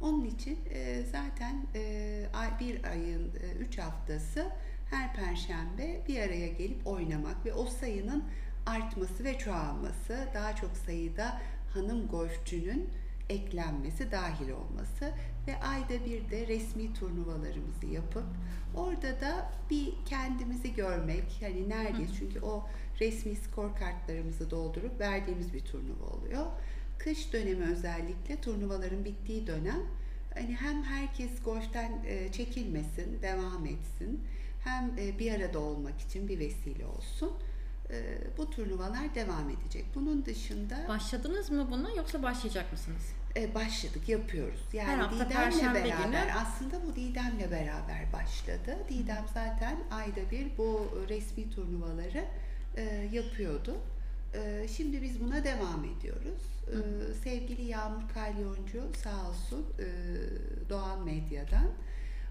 Onun 0.00 0.24
için 0.24 0.58
e, 0.70 1.02
zaten 1.12 1.66
e, 1.74 2.05
bir 2.60 2.84
ayın 2.84 3.30
e, 3.34 3.52
üç 3.58 3.78
haftası 3.78 4.46
her 4.90 5.14
perşembe 5.14 6.02
bir 6.08 6.20
araya 6.20 6.48
gelip 6.48 6.86
oynamak 6.86 7.46
ve 7.46 7.54
o 7.54 7.66
sayının 7.66 8.24
artması 8.66 9.24
ve 9.24 9.38
çoğalması, 9.38 10.28
daha 10.34 10.56
çok 10.56 10.76
sayıda 10.76 11.40
hanım 11.74 12.08
golfçünün 12.08 12.88
eklenmesi, 13.28 14.10
dahil 14.10 14.50
olması 14.50 15.12
ve 15.46 15.56
ayda 15.60 16.06
bir 16.06 16.30
de 16.30 16.46
resmi 16.46 16.92
turnuvalarımızı 16.94 17.86
yapıp 17.86 18.26
orada 18.76 19.20
da 19.20 19.52
bir 19.70 19.94
kendimizi 20.06 20.74
görmek, 20.74 21.38
hani 21.40 21.68
neredeyiz? 21.68 22.10
Çünkü 22.18 22.40
o 22.40 22.66
resmi 23.00 23.36
skor 23.36 23.76
kartlarımızı 23.76 24.50
doldurup 24.50 25.00
verdiğimiz 25.00 25.54
bir 25.54 25.60
turnuva 25.60 26.04
oluyor. 26.04 26.46
Kış 26.98 27.32
dönemi 27.32 27.64
özellikle 27.64 28.40
turnuvaların 28.40 29.04
bittiği 29.04 29.46
dönem 29.46 29.82
hani 30.36 30.54
hem 30.56 30.82
herkes 30.82 31.42
golften 31.44 31.92
e, 32.06 32.32
çekilmesin, 32.32 33.22
devam 33.22 33.66
etsin 33.66 34.20
hem 34.64 34.90
e, 34.98 35.18
bir 35.18 35.32
arada 35.34 35.58
olmak 35.58 36.00
için 36.00 36.28
bir 36.28 36.38
vesile 36.38 36.86
olsun. 36.86 37.32
E, 37.90 38.18
bu 38.38 38.50
turnuvalar 38.50 39.14
devam 39.14 39.50
edecek. 39.50 39.84
Bunun 39.94 40.24
dışında 40.24 40.84
Başladınız 40.88 41.50
mı 41.50 41.68
buna 41.70 41.90
yoksa 41.90 42.22
başlayacak 42.22 42.72
mısınız? 42.72 43.02
e, 43.36 43.54
başladık, 43.54 44.08
yapıyoruz. 44.08 44.60
Yani 44.72 44.88
Her 44.88 44.98
hafta 44.98 45.16
Didem'le 45.26 45.42
Perşembe 45.42 45.84
beraber, 45.84 46.04
günü. 46.26 46.32
aslında 46.32 46.86
bu 46.86 46.96
Didem'le 46.96 47.50
beraber 47.50 48.12
başladı. 48.12 48.76
Didem 48.88 49.24
zaten 49.34 49.76
ayda 49.90 50.30
bir 50.30 50.46
bu 50.58 50.88
resmi 51.08 51.50
turnuvaları 51.50 52.24
e, 52.76 52.82
yapıyordu. 53.12 53.76
E, 54.36 54.68
şimdi 54.68 55.02
biz 55.02 55.20
buna 55.20 55.44
devam 55.44 55.84
ediyoruz. 55.84 56.42
E, 56.66 56.76
sevgili 57.24 57.62
Yağmur 57.62 58.08
Kalyoncu 58.14 58.82
sağ 59.02 59.28
olsun 59.28 59.66
e, 59.78 59.86
Doğan 60.70 61.04
Medya'dan. 61.04 61.68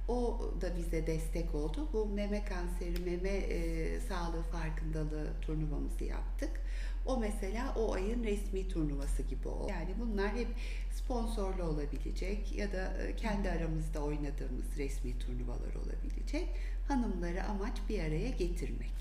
O 0.08 0.40
da 0.62 0.78
bize 0.78 1.08
destek 1.08 1.56
oldu. 1.56 1.90
Bu 1.94 2.06
meme 2.06 2.46
kanseri, 2.46 3.04
meme 3.06 3.30
e, 3.30 4.00
sağlığı 4.00 4.44
farkındalığı 4.44 5.28
turnuvamızı 5.42 6.04
yaptık. 6.04 6.50
O 7.06 7.18
mesela 7.18 7.74
o 7.76 7.94
ayın 7.94 8.24
resmi 8.24 8.68
turnuvası 8.68 9.24
gibi 9.24 9.48
oldu. 9.48 9.70
Yani 9.70 9.90
bunlar 10.00 10.36
hep 10.36 10.48
sponsorlu 10.92 11.64
olabilecek 11.64 12.56
ya 12.56 12.72
da 12.72 12.94
e, 13.02 13.16
kendi 13.16 13.50
aramızda 13.50 14.00
oynadığımız 14.00 14.78
resmi 14.78 15.20
turnuvalar 15.20 15.76
olabilecek. 15.76 16.48
Hanımları 16.88 17.44
amaç 17.44 17.78
bir 17.90 18.00
araya 18.00 18.30
getirmek. 18.30 18.94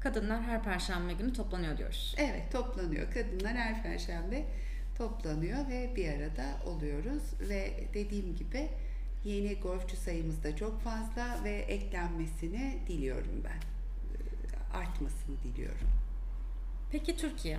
Kadınlar 0.00 0.42
her 0.42 0.62
perşembe 0.62 1.12
günü 1.12 1.32
toplanıyor 1.32 1.78
diyoruz. 1.78 2.14
Evet 2.18 2.52
toplanıyor. 2.52 3.12
Kadınlar 3.12 3.54
her 3.54 3.82
perşembe 3.82 4.44
toplanıyor 4.98 5.68
ve 5.68 5.96
bir 5.96 6.08
arada 6.08 6.44
oluyoruz 6.66 7.22
ve 7.40 7.70
dediğim 7.94 8.36
gibi 8.36 8.68
yeni 9.24 9.54
golfçü 9.54 9.96
sayımız 9.96 10.44
da 10.44 10.56
çok 10.56 10.80
fazla 10.80 11.44
ve 11.44 11.50
eklenmesini 11.50 12.78
diliyorum 12.88 13.44
ben. 13.44 13.50
Ee, 13.50 14.76
Artmasını 14.76 15.36
diliyorum. 15.44 15.88
Peki 16.90 17.16
Türkiye? 17.16 17.58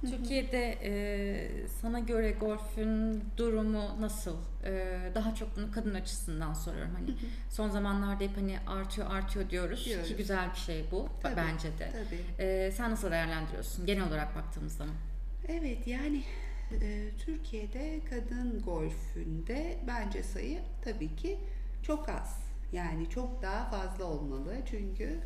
Türkiye'de 0.00 0.78
e, 0.82 1.68
sana 1.68 1.98
göre 1.98 2.30
golfün 2.30 3.24
durumu 3.36 4.00
nasıl? 4.00 4.36
E, 4.64 4.98
daha 5.14 5.34
çok 5.34 5.56
bunu 5.56 5.70
kadın 5.72 5.94
açısından 5.94 6.52
soruyorum. 6.54 6.92
Hani 6.94 7.16
son 7.50 7.68
zamanlarda 7.70 8.24
hep 8.24 8.36
hani 8.36 8.58
artıyor 8.66 9.10
artıyor 9.10 9.50
diyoruz, 9.50 9.84
Diyoruz. 9.86 10.08
ki 10.08 10.16
güzel 10.16 10.50
bir 10.50 10.58
şey 10.58 10.84
bu 10.90 11.08
Tabii, 11.22 11.36
bence 11.36 11.68
de. 11.78 11.90
Tabii. 11.92 12.44
E, 12.48 12.70
sen 12.72 12.90
nasıl 12.90 13.10
değerlendiriyorsun 13.10 13.86
genel 13.86 14.08
olarak 14.08 14.36
baktığımız 14.36 14.76
zaman? 14.76 14.94
Evet 15.48 15.86
yani 15.86 16.22
e, 16.82 17.10
Türkiye'de 17.24 18.00
kadın 18.10 18.62
golfünde 18.62 19.78
bence 19.86 20.22
sayı 20.22 20.58
tabii 20.84 21.16
ki 21.16 21.38
çok 21.82 22.08
az. 22.08 22.40
Yani 22.72 23.10
çok 23.10 23.42
daha 23.42 23.70
fazla 23.70 24.04
olmalı. 24.04 24.54
Çünkü 24.70 25.18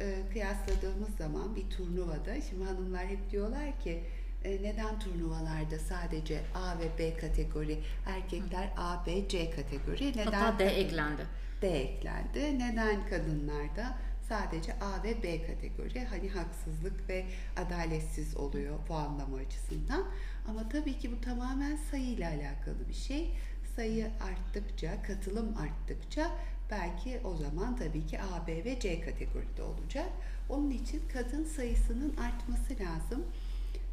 e, 0.00 0.32
kıyasladığımız 0.32 1.16
zaman 1.18 1.56
bir 1.56 1.70
turnuvada 1.70 2.40
şimdi 2.50 2.64
hanımlar 2.64 3.06
hep 3.06 3.30
diyorlar 3.30 3.80
ki 3.80 4.04
e, 4.44 4.62
neden 4.62 4.98
turnuvalarda 4.98 5.78
sadece 5.78 6.40
A 6.54 6.78
ve 6.78 6.98
B 6.98 7.16
kategori, 7.16 7.78
erkekler 8.06 8.70
A, 8.76 9.06
B, 9.06 9.28
C 9.28 9.50
kategori, 9.50 10.10
neden 10.10 10.32
Hatta 10.32 10.58
D 10.58 10.64
eklendi. 10.64 11.22
D 11.62 11.68
eklendi. 11.68 12.58
Neden 12.58 13.08
kadınlarda 13.08 13.98
sadece 14.28 14.72
A 14.72 15.02
ve 15.02 15.22
B 15.22 15.42
kategori? 15.42 16.04
Hani 16.04 16.28
haksızlık 16.28 17.08
ve 17.08 17.26
adaletsiz 17.56 18.36
oluyor 18.36 18.78
puanlama 18.86 19.36
açısından. 19.36 20.04
Ama 20.48 20.68
tabii 20.68 20.98
ki 20.98 21.12
bu 21.12 21.20
tamamen 21.20 21.76
sayıyla 21.76 22.30
alakalı 22.30 22.88
bir 22.88 22.94
şey. 22.94 23.36
Sayı 23.76 24.10
arttıkça, 24.20 25.02
katılım 25.02 25.56
arttıkça 25.56 26.30
belki 26.70 27.20
o 27.24 27.36
zaman 27.36 27.76
tabii 27.76 28.06
ki 28.06 28.20
A, 28.20 28.46
B 28.46 28.64
ve 28.64 28.80
C 28.80 29.00
kategoride 29.00 29.62
olacak. 29.62 30.08
Onun 30.48 30.70
için 30.70 31.02
kadın 31.12 31.44
sayısının 31.44 32.16
artması 32.16 32.74
lazım. 32.84 33.24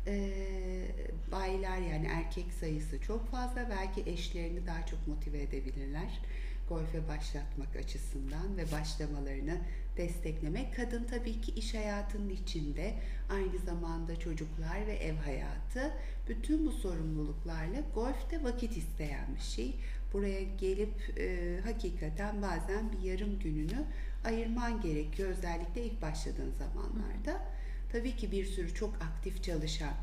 Ee, 0.08 0.88
baylar 1.32 1.78
yani 1.78 2.08
erkek 2.08 2.54
sayısı 2.60 3.02
çok 3.02 3.32
fazla. 3.32 3.70
Belki 3.70 4.12
eşlerini 4.12 4.68
daha 4.68 4.86
çok 4.86 5.08
motive 5.08 5.42
edebilirler. 5.42 6.22
Golfe 6.70 7.08
başlatmak 7.08 7.76
açısından 7.76 8.58
ve 8.58 8.72
başlamalarını 8.72 9.58
desteklemek. 9.98 10.76
Kadın 10.76 11.04
tabii 11.04 11.42
ki 11.42 11.52
iş 11.52 11.74
hayatının 11.74 12.30
içinde 12.30 12.94
aynı 13.30 13.60
zamanda 13.60 14.20
çocuklar 14.20 14.88
ve 14.88 14.94
ev 14.94 15.16
hayatı 15.16 15.94
bütün 16.30 16.66
bu 16.66 16.72
sorumluluklarla 16.72 17.80
golfte 17.96 18.44
vakit 18.44 18.78
isteyen 18.78 19.36
bir 19.36 19.42
şey. 19.42 19.76
Buraya 20.18 20.42
gelip 20.42 21.20
e, 21.20 21.60
hakikaten 21.64 22.42
bazen 22.42 22.92
bir 22.92 23.10
yarım 23.10 23.40
gününü 23.40 23.86
ayırman 24.24 24.82
gerekiyor 24.82 25.30
özellikle 25.30 25.84
ilk 25.84 26.02
başladığın 26.02 26.52
zamanlarda. 26.52 27.46
Tabii 27.92 28.16
ki 28.16 28.32
bir 28.32 28.46
sürü 28.46 28.74
çok 28.74 28.96
aktif 28.96 29.44
çalışan 29.44 29.94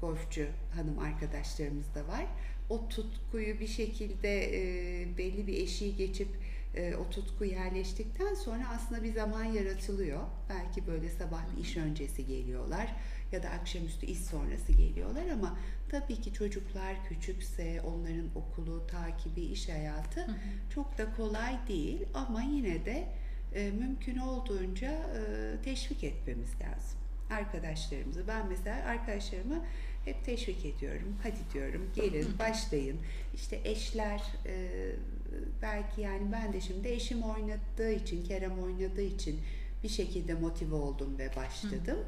golfçü 0.00 0.48
hanım 0.74 0.98
arkadaşlarımız 0.98 1.94
da 1.94 2.08
var. 2.08 2.26
O 2.68 2.88
tutkuyu 2.88 3.60
bir 3.60 3.66
şekilde 3.66 4.44
e, 4.44 5.18
belli 5.18 5.46
bir 5.46 5.62
eşiği 5.62 5.96
geçip 5.96 6.28
e, 6.74 6.94
o 6.94 7.10
tutku 7.10 7.44
yerleştikten 7.44 8.34
sonra 8.34 8.68
aslında 8.68 9.02
bir 9.02 9.12
zaman 9.12 9.44
yaratılıyor. 9.44 10.20
Belki 10.48 10.86
böyle 10.86 11.10
sabah 11.10 11.56
bir 11.56 11.62
iş 11.62 11.76
öncesi 11.76 12.26
geliyorlar 12.26 12.96
ya 13.32 13.42
da 13.42 13.50
akşamüstü 13.50 14.06
iş 14.06 14.18
sonrası 14.18 14.72
geliyorlar 14.72 15.28
ama 15.28 15.58
tabii 15.88 16.20
ki 16.20 16.32
çocuklar 16.32 17.08
küçükse 17.08 17.80
onların 17.80 18.28
okulu, 18.34 18.86
takibi, 18.86 19.40
iş 19.40 19.68
hayatı 19.68 20.26
çok 20.74 20.98
da 20.98 21.14
kolay 21.16 21.58
değil 21.68 22.00
ama 22.14 22.42
yine 22.42 22.84
de 22.84 23.08
e, 23.54 23.70
mümkün 23.70 24.16
olduğunca 24.16 24.90
e, 24.90 25.62
teşvik 25.64 26.04
etmemiz 26.04 26.50
lazım 26.50 26.98
arkadaşlarımızı. 27.32 28.28
Ben 28.28 28.46
mesela 28.48 28.84
arkadaşlarımı 28.84 29.64
hep 30.04 30.24
teşvik 30.24 30.64
ediyorum. 30.64 31.16
Hadi 31.22 31.54
diyorum 31.54 31.90
gelin 31.94 32.38
başlayın. 32.38 32.98
İşte 33.34 33.60
eşler 33.64 34.22
e, 34.46 34.70
belki 35.62 36.00
yani 36.00 36.32
ben 36.32 36.52
de 36.52 36.60
şimdi 36.60 36.88
eşim 36.88 37.22
oynadığı 37.22 37.92
için, 37.92 38.24
Kerem 38.24 38.58
oynadığı 38.58 39.02
için 39.02 39.40
bir 39.82 39.88
şekilde 39.88 40.34
motive 40.34 40.74
oldum 40.74 41.18
ve 41.18 41.36
başladım. 41.36 41.98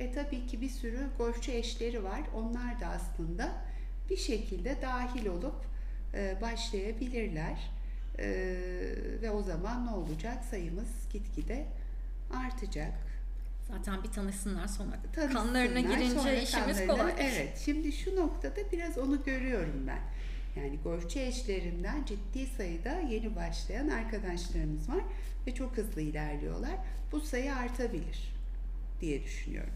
E 0.00 0.12
tabii 0.12 0.46
ki 0.46 0.60
bir 0.60 0.68
sürü 0.68 1.08
golfçü 1.18 1.52
eşleri 1.52 2.04
var. 2.04 2.20
Onlar 2.34 2.80
da 2.80 2.86
aslında 2.86 3.52
bir 4.10 4.16
şekilde 4.16 4.82
dahil 4.82 5.26
olup 5.26 5.56
e, 6.14 6.36
başlayabilirler. 6.42 7.70
E, 8.18 8.26
ve 9.22 9.30
o 9.30 9.42
zaman 9.42 9.86
ne 9.86 9.90
olacak? 9.90 10.44
Sayımız 10.50 10.88
gitgide 11.12 11.66
artacak. 12.34 12.92
Zaten 13.68 14.02
bir 14.02 14.08
tanışsınlar 14.08 14.66
sonra 14.66 14.90
Tanışsınlar, 15.12 15.44
kanlarına 15.44 15.80
girince 15.80 16.10
sonra 16.10 16.32
işimiz 16.32 16.78
kanlarına- 16.78 16.86
kolay. 16.86 17.12
Evet. 17.18 17.58
Şimdi 17.64 17.92
şu 17.92 18.16
noktada 18.16 18.60
biraz 18.72 18.98
onu 18.98 19.24
görüyorum 19.24 19.86
ben. 19.86 20.00
Yani 20.60 20.78
golfçü 20.84 21.18
eşlerimden 21.18 22.04
ciddi 22.04 22.46
sayıda 22.46 22.98
yeni 22.98 23.36
başlayan 23.36 23.88
arkadaşlarımız 23.88 24.88
var 24.88 25.04
ve 25.46 25.54
çok 25.54 25.76
hızlı 25.76 26.00
ilerliyorlar. 26.00 26.76
Bu 27.12 27.20
sayı 27.20 27.54
artabilir 27.54 28.34
diye 29.00 29.24
düşünüyorum. 29.24 29.72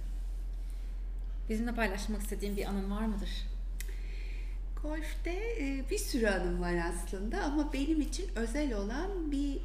Bizimle 1.49 1.75
paylaşmak 1.75 2.23
istediğin 2.23 2.57
bir 2.57 2.65
anın 2.65 2.91
var 2.91 3.07
mıdır? 3.07 3.31
Golf'te 4.83 5.31
e, 5.61 5.85
bir 5.91 5.99
sürü 5.99 6.27
anım 6.27 6.61
var 6.61 6.75
aslında 6.75 7.43
ama 7.43 7.73
benim 7.73 8.01
için 8.01 8.31
özel 8.37 8.75
olan 8.75 9.33
bir 9.33 9.59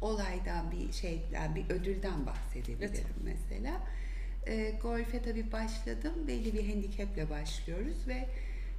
olaydan, 0.00 0.70
bir 0.70 0.92
şeyden, 0.92 1.54
bir 1.54 1.70
ödülden 1.70 2.26
bahsedebilirim 2.26 2.82
Lütfen. 2.82 3.06
mesela. 3.24 3.80
E, 4.46 4.70
golfe 4.82 5.22
tabii 5.22 5.52
başladım. 5.52 6.12
Belli 6.28 6.54
bir 6.54 6.74
handicaple 6.74 7.30
başlıyoruz 7.30 8.08
ve 8.08 8.28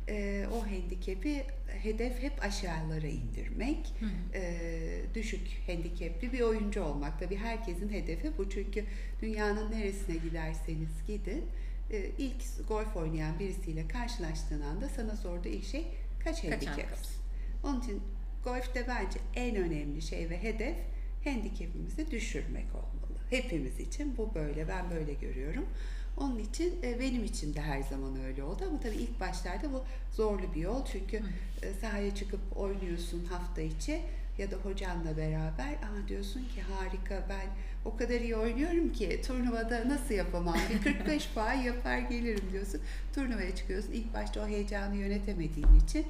e, 0.09 0.45
o 0.53 0.65
handikap'i 0.65 1.43
hedef 1.67 2.21
hep 2.23 2.43
aşağılara 2.43 3.07
indirmek. 3.07 3.93
Hı 3.99 4.05
hı. 4.05 4.09
E, 4.33 5.15
düşük 5.15 5.47
handikapli 5.67 6.33
bir 6.33 6.41
oyuncu 6.41 6.83
olmak. 6.83 7.19
Tabii 7.19 7.37
herkesin 7.37 7.89
hedefi 7.89 8.31
bu 8.37 8.49
çünkü 8.49 8.85
dünyanın 9.21 9.71
neresine 9.71 10.15
giderseniz 10.17 10.89
gidin 11.07 11.45
ilk 12.17 12.67
golf 12.67 12.95
oynayan 12.95 13.39
birisiyle 13.39 13.87
karşılaştığın 13.87 14.61
anda 14.61 14.89
sana 14.89 15.15
sorduğu 15.15 15.49
ilk 15.49 15.65
şey 15.65 15.87
kaç 16.23 16.43
handikapsın? 16.43 17.21
Onun 17.63 17.81
için 17.81 18.01
golfte 18.43 18.87
bence 18.87 19.19
en 19.35 19.55
önemli 19.55 20.01
şey 20.01 20.29
ve 20.29 20.43
hedef 20.43 20.75
handikapimizi 21.23 22.11
düşürmek 22.11 22.65
olmalı. 22.75 23.17
Hepimiz 23.29 23.79
için 23.79 24.17
bu 24.17 24.35
böyle, 24.35 24.67
ben 24.67 24.91
böyle 24.91 25.13
görüyorum. 25.13 25.65
Onun 26.17 26.39
için 26.39 26.81
e, 26.83 26.99
benim 26.99 27.23
için 27.23 27.53
de 27.53 27.61
her 27.61 27.81
zaman 27.81 28.23
öyle 28.23 28.43
oldu 28.43 28.63
ama 28.69 28.79
tabii 28.79 28.95
ilk 28.95 29.19
başlarda 29.19 29.73
bu 29.73 29.83
zorlu 30.11 30.53
bir 30.55 30.61
yol 30.61 30.85
çünkü 30.85 31.21
e, 31.61 31.73
sahaya 31.81 32.15
çıkıp 32.15 32.39
oynuyorsun 32.55 33.25
hafta 33.25 33.61
içi 33.61 34.01
ya 34.37 34.51
da 34.51 34.55
hocanla 34.55 35.17
beraber 35.17 35.75
ama 35.89 36.07
diyorsun 36.07 36.39
ki 36.39 36.61
harika 36.61 37.25
ben 37.29 37.47
o 37.85 37.97
kadar 37.97 38.21
iyi 38.21 38.35
oynuyorum 38.35 38.93
ki 38.93 39.21
turnuvada 39.27 39.89
nasıl 39.89 40.13
yapamam? 40.13 40.57
Bir 40.73 40.83
45 40.83 41.29
puan 41.33 41.53
yapar 41.53 41.97
gelirim 41.97 42.51
diyorsun. 42.51 42.81
Turnuvaya 43.15 43.55
çıkıyorsun. 43.55 43.91
İlk 43.91 44.13
başta 44.13 44.41
o 44.41 44.47
heyecanı 44.47 44.95
yönetemediğin 44.95 45.79
için 45.85 46.05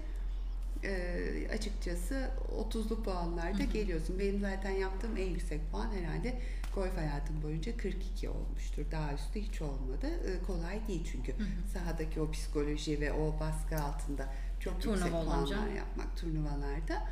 e, 0.84 1.48
açıkçası 1.54 2.30
30'lu 2.72 3.04
puanlarda 3.04 3.64
geliyorsun. 3.64 4.20
Benim 4.20 4.40
zaten 4.40 4.72
yaptığım 4.72 5.18
en 5.18 5.26
yüksek 5.30 5.72
puan 5.72 5.92
herhalde 5.92 6.40
golf 6.76 6.98
hayatım 6.98 7.44
boyunca 7.44 7.78
42 7.78 8.30
olmuştur. 8.30 8.84
Daha 8.92 9.14
üstü 9.14 9.42
hiç 9.42 9.62
olmadı. 9.62 10.08
E, 10.08 10.46
kolay 10.48 10.88
değil 10.88 11.08
çünkü 11.12 11.34
sahadaki 11.74 12.22
o 12.22 12.32
psikoloji 12.32 13.02
ve 13.02 13.14
o 13.14 13.40
baskı 13.40 13.84
altında 13.84 14.28
çok 14.60 14.82
Turnuva 14.82 14.96
yüksek 14.98 15.14
olunca. 15.14 15.56
puanlar 15.56 15.72
yapmak 15.76 16.18
turnuvalarda. 16.18 17.08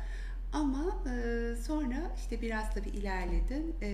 Ama 0.52 1.02
e, 1.06 1.54
sonra 1.56 2.12
işte 2.16 2.42
biraz 2.42 2.74
tabii 2.74 2.88
ilerledim. 2.88 3.74
E, 3.82 3.92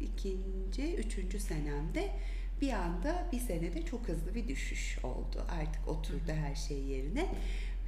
ikinci, 0.00 0.94
üçüncü 0.96 1.38
senemde 1.38 2.10
bir 2.60 2.72
anda 2.72 3.28
bir 3.32 3.38
senede 3.38 3.82
çok 3.82 4.08
hızlı 4.08 4.34
bir 4.34 4.48
düşüş 4.48 4.98
oldu. 5.04 5.46
Artık 5.60 5.88
oturdu 5.88 6.32
her 6.32 6.54
şey 6.54 6.78
yerine. 6.78 7.34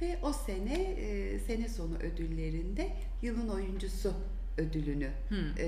Ve 0.01 0.19
o 0.23 0.33
sene 0.33 0.81
e, 0.81 1.39
sene 1.39 1.69
sonu 1.69 1.97
ödüllerinde 1.97 2.89
yılın 3.21 3.49
oyuncusu 3.49 4.13
ödülünü 4.57 5.09
Hı. 5.29 5.61
e, 5.61 5.67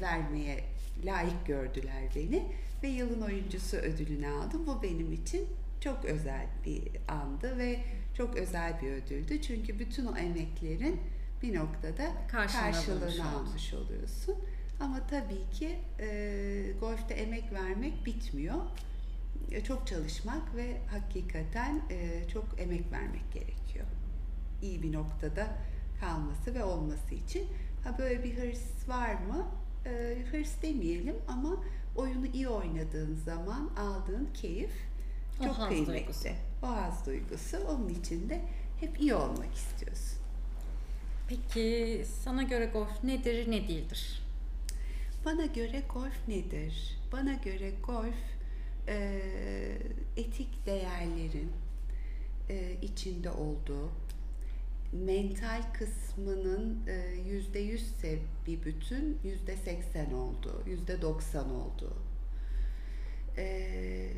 vermeye 0.00 0.64
layık 1.04 1.46
gördüler 1.46 2.02
beni 2.16 2.42
ve 2.82 2.88
yılın 2.88 3.20
oyuncusu 3.20 3.76
ödülünü 3.76 4.28
aldım. 4.28 4.66
Bu 4.66 4.82
benim 4.82 5.12
için 5.12 5.46
çok 5.80 6.04
özel 6.04 6.46
bir 6.66 6.82
andı 7.08 7.58
ve 7.58 7.80
çok 8.14 8.36
özel 8.36 8.80
bir 8.82 8.92
ödüldü. 8.92 9.42
Çünkü 9.42 9.78
bütün 9.78 10.06
o 10.06 10.16
emeklerin 10.16 11.00
bir 11.42 11.54
noktada 11.54 12.12
Karşılığını 12.30 13.30
almış 13.30 13.74
oluyorsun. 13.74 14.34
Ama 14.80 15.06
tabii 15.06 15.50
ki 15.52 15.78
e, 16.00 16.72
golfte 16.80 17.14
emek 17.14 17.52
vermek 17.52 18.06
bitmiyor. 18.06 18.56
e, 19.50 19.64
çok 19.64 19.86
çalışmak 19.86 20.56
ve 20.56 20.76
hakikaten 20.90 21.82
e, 21.90 22.28
çok 22.28 22.44
emek 22.60 22.92
vermek 22.92 23.32
gerekiyor. 23.32 23.86
İyi 24.62 24.82
bir 24.82 24.92
noktada 24.92 25.46
kalması 26.00 26.54
ve 26.54 26.64
olması 26.64 27.14
için. 27.14 27.46
Ha 27.84 27.98
böyle 27.98 28.24
bir 28.24 28.36
hırs 28.38 28.88
var 28.88 29.14
mı? 29.14 29.46
E, 29.86 30.16
hırs 30.30 30.62
demeyelim 30.62 31.16
ama 31.28 31.64
oyunu 31.96 32.26
iyi 32.26 32.48
oynadığın 32.48 33.14
zaman 33.14 33.70
aldığın 33.76 34.28
keyif 34.34 34.70
O 35.40 35.44
çok 35.44 35.54
haz 35.58 35.68
kıymetli. 35.68 35.92
duygusu. 35.94 36.28
O 36.62 36.66
haz 36.66 37.06
duygusu. 37.06 37.58
Onun 37.68 37.88
için 37.88 38.28
de 38.28 38.40
hep 38.80 39.00
iyi 39.00 39.14
olmak 39.14 39.54
istiyorsun. 39.54 40.18
Peki 41.28 42.04
sana 42.24 42.42
göre 42.42 42.66
golf 42.66 43.04
nedir, 43.04 43.50
ne 43.50 43.68
değildir? 43.68 44.22
Bana 45.24 45.46
göre 45.46 45.82
golf 45.94 46.28
nedir? 46.28 46.98
Bana 47.12 47.34
göre 47.34 47.72
golf 47.86 48.14
e, 48.88 49.20
etik 50.16 50.66
değerlerin 50.66 51.52
e, 52.50 52.76
içinde 52.82 53.30
olduğu, 53.30 53.90
mental 54.92 55.62
kısmının 55.72 56.86
e, 56.86 57.14
yüzde 57.28 57.58
yüzse 57.58 58.18
bir 58.46 58.64
bütün, 58.64 59.18
yüzde 59.24 59.56
seksen 59.56 60.12
olduğu, 60.12 60.62
yüzde 60.66 61.02
doksan 61.02 61.50
olduğu, 61.50 61.96
e, 63.36 64.10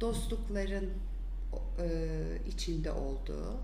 dostlukların 0.00 0.90
e, 1.78 1.88
içinde 2.48 2.92
olduğu, 2.92 3.60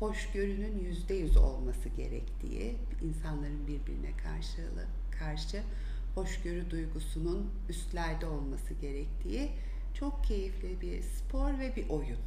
hoşgörünün 0.00 0.78
yüzde 0.78 1.14
yüz 1.14 1.36
olması 1.36 1.88
gerektiği, 1.88 2.76
insanların 3.02 3.66
birbirine 3.66 4.16
karşılığı, 4.16 4.86
karşı 5.18 5.62
hoşgörü 6.14 6.70
duygusunun 6.70 7.50
üstlerde 7.68 8.26
olması 8.26 8.74
gerektiği 8.74 9.50
çok 9.94 10.24
keyifli 10.24 10.80
bir 10.80 11.02
spor 11.02 11.58
ve 11.58 11.76
bir 11.76 11.88
oyun. 11.88 12.18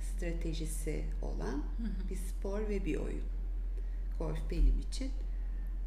Stratejisi 0.00 1.04
olan 1.22 1.64
bir 2.10 2.16
spor 2.16 2.68
ve 2.68 2.84
bir 2.84 2.96
oyun. 2.96 3.24
Golf 4.18 4.50
benim 4.50 4.80
için 4.80 5.10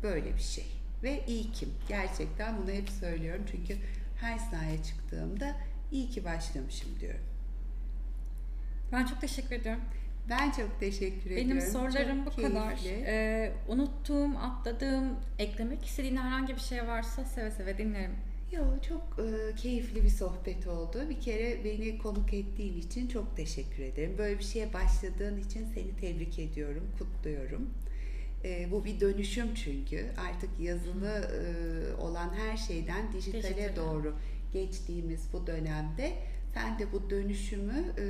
böyle 0.04 0.36
bir 0.36 0.41
şey. 0.41 0.66
Ve 1.04 1.26
iyi 1.28 1.52
kim? 1.52 1.70
Gerçekten 1.88 2.62
bunu 2.62 2.72
hep 2.72 2.89
söylüyorum 2.89 3.45
çünkü 3.52 3.78
her 4.16 4.38
sahaya 4.38 4.84
çıktığımda 4.84 5.56
iyi 5.91 6.10
ki 6.10 6.26
başlamışım 6.26 6.89
diyorum. 7.00 7.22
Ben 8.91 9.06
çok 9.06 9.22
teşekkür 9.22 9.56
ediyorum. 9.56 9.82
Ben 10.30 10.51
çok 10.51 10.80
teşekkür 10.80 11.30
Benim 11.30 11.57
ediyorum. 11.57 11.71
sorularım 11.73 12.25
Çok 12.25 12.38
bu 12.38 12.41
kadar. 12.41 12.75
keyifli. 12.77 13.03
Ee, 13.07 13.51
unuttuğum, 13.67 14.38
atladığım, 14.38 15.15
eklemek 15.39 15.86
istediğin 15.86 16.17
herhangi 16.17 16.55
bir 16.55 16.59
şey 16.61 16.88
varsa 16.88 17.25
seve 17.25 17.51
seve 17.51 17.77
dinlerim. 17.77 18.11
Yo 18.51 18.63
çok 18.89 19.01
e, 19.19 19.55
keyifli 19.55 20.03
bir 20.03 20.09
sohbet 20.09 20.67
oldu. 20.67 21.01
Bir 21.09 21.19
kere 21.21 21.63
beni 21.63 21.97
konuk 21.97 22.34
ettiğin 22.34 22.77
için 22.82 23.07
çok 23.07 23.38
teşekkür 23.38 23.84
ederim. 23.84 24.15
Böyle 24.17 24.39
bir 24.39 24.43
şeye 24.43 24.73
başladığın 24.73 25.38
için 25.38 25.65
seni 25.75 25.95
tebrik 26.01 26.39
ediyorum, 26.39 26.88
kutluyorum. 26.99 27.69
E, 28.43 28.71
bu 28.71 28.86
bir 28.86 28.99
dönüşüm 28.99 29.53
çünkü. 29.53 30.05
Artık 30.30 30.49
yazılı 30.59 31.09
e, 31.11 32.01
olan 32.01 32.30
her 32.34 32.57
şeyden 32.57 33.13
dijitale 33.13 33.43
Dijitale. 33.43 33.75
doğru 33.75 34.15
geçtiğimiz 34.53 35.21
bu 35.34 35.47
dönemde 35.47 36.13
sen 36.54 36.80
de 36.80 36.91
bu 36.91 37.10
dönüşümü 37.10 37.93
e, 37.97 38.06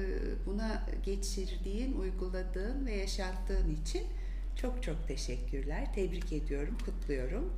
buna 0.46 0.88
geçirdiğin, 1.04 1.94
uyguladığın 1.94 2.86
ve 2.86 2.96
yaşattığın 2.96 3.76
için 3.82 4.04
çok 4.56 4.84
çok 4.84 5.08
teşekkürler. 5.08 5.94
Tebrik 5.96 6.34
ediyorum, 6.34 6.78
kutluyorum. 6.86 7.54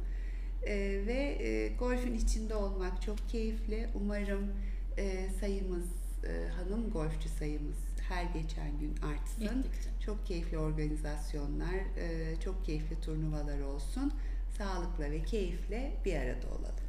Ee, 0.63 1.03
ve 1.07 1.37
e, 1.39 1.67
golfün 1.67 2.13
içinde 2.13 2.55
olmak 2.55 3.01
çok 3.01 3.29
keyifli. 3.29 3.87
Umarım 3.95 4.51
e, 4.97 5.29
sayımız, 5.39 5.85
e, 6.23 6.47
hanım 6.47 6.91
golfçü 6.91 7.29
sayımız 7.29 7.77
her 8.09 8.23
geçen 8.23 8.79
gün 8.79 8.95
artsın. 8.97 9.43
Gittikçe. 9.43 9.89
Çok 10.05 10.25
keyifli 10.25 10.57
organizasyonlar, 10.57 11.75
e, 11.97 12.35
çok 12.43 12.65
keyifli 12.65 13.01
turnuvalar 13.01 13.59
olsun. 13.59 14.13
Sağlıkla 14.57 15.11
ve 15.11 15.23
keyifle 15.23 15.91
bir 16.05 16.15
arada 16.15 16.47
olalım. 16.47 16.80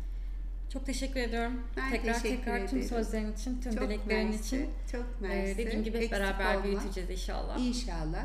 Çok 0.72 0.86
teşekkür 0.86 1.20
ediyorum. 1.20 1.60
Ben 1.76 1.90
tekrar 1.90 2.14
teşekkür 2.14 2.36
tekrar 2.44 2.58
tüm 2.58 2.78
ederim. 2.78 2.88
sözlerin 2.88 3.32
için, 3.32 3.60
tüm 3.60 3.74
çok 3.74 3.84
dileklerin 3.84 4.26
mersi, 4.30 4.40
için. 4.56 4.70
çok 4.92 5.00
Ee, 5.22 5.28
mersi. 5.28 5.58
dediğim 5.58 5.84
gibi 5.84 6.00
hep 6.00 6.12
beraber 6.12 6.54
olma. 6.54 6.64
büyüteceğiz 6.64 7.10
inşallah. 7.10 7.58
İnşallah 7.58 8.24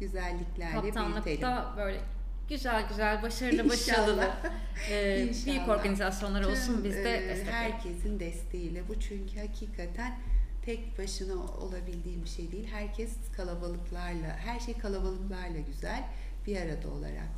güzelliklerle 0.00 0.82
büyütelim. 0.82 0.94
Kaptanlıkta 1.14 1.74
böyle 1.76 2.00
güzel 2.48 2.88
güzel, 2.88 3.22
başarılı 3.22 3.68
başarılı 3.70 4.10
İnşallah. 4.12 4.44
e, 4.90 5.16
büyük 5.16 5.46
İnşallah. 5.48 5.68
organizasyonlar 5.68 6.44
olsun 6.44 6.74
Tüm, 6.74 6.84
biz 6.84 6.94
de 6.94 7.24
e, 7.24 7.28
destek 7.28 7.52
herkesin 7.54 8.20
desteğiyle 8.20 8.88
bu 8.88 9.00
çünkü 9.00 9.40
hakikaten 9.40 10.18
tek 10.64 10.98
başına 10.98 11.34
olabildiğim 11.34 12.24
bir 12.24 12.28
şey 12.28 12.52
değil. 12.52 12.68
Herkes 12.72 13.10
kalabalıklarla, 13.36 14.36
her 14.36 14.60
şey 14.60 14.78
kalabalıklarla 14.78 15.58
güzel 15.66 16.04
bir 16.46 16.56
arada 16.56 16.88
olarak 16.88 17.28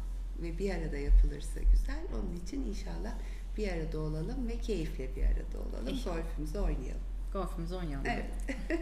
ve 0.43 0.59
bir 0.59 0.71
arada 0.75 0.97
yapılırsa 0.97 1.61
güzel. 1.73 2.01
Onun 2.15 2.37
için 2.37 2.65
inşallah 2.67 3.13
bir 3.57 3.69
arada 3.69 3.99
olalım 3.99 4.49
ve 4.49 4.59
keyifle 4.59 5.17
bir 5.17 5.23
arada 5.23 5.69
olalım. 5.69 5.89
İnşallah. 5.89 6.17
Golfümüzü 6.17 6.59
oynayalım. 6.59 7.03
Golfümüzü 7.33 7.75
oynayalım. 7.75 8.07
Evet. 8.07 8.31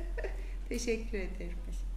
Teşekkür 0.69 1.19
ederim. 1.19 1.59
Teşekkür. 1.67 1.89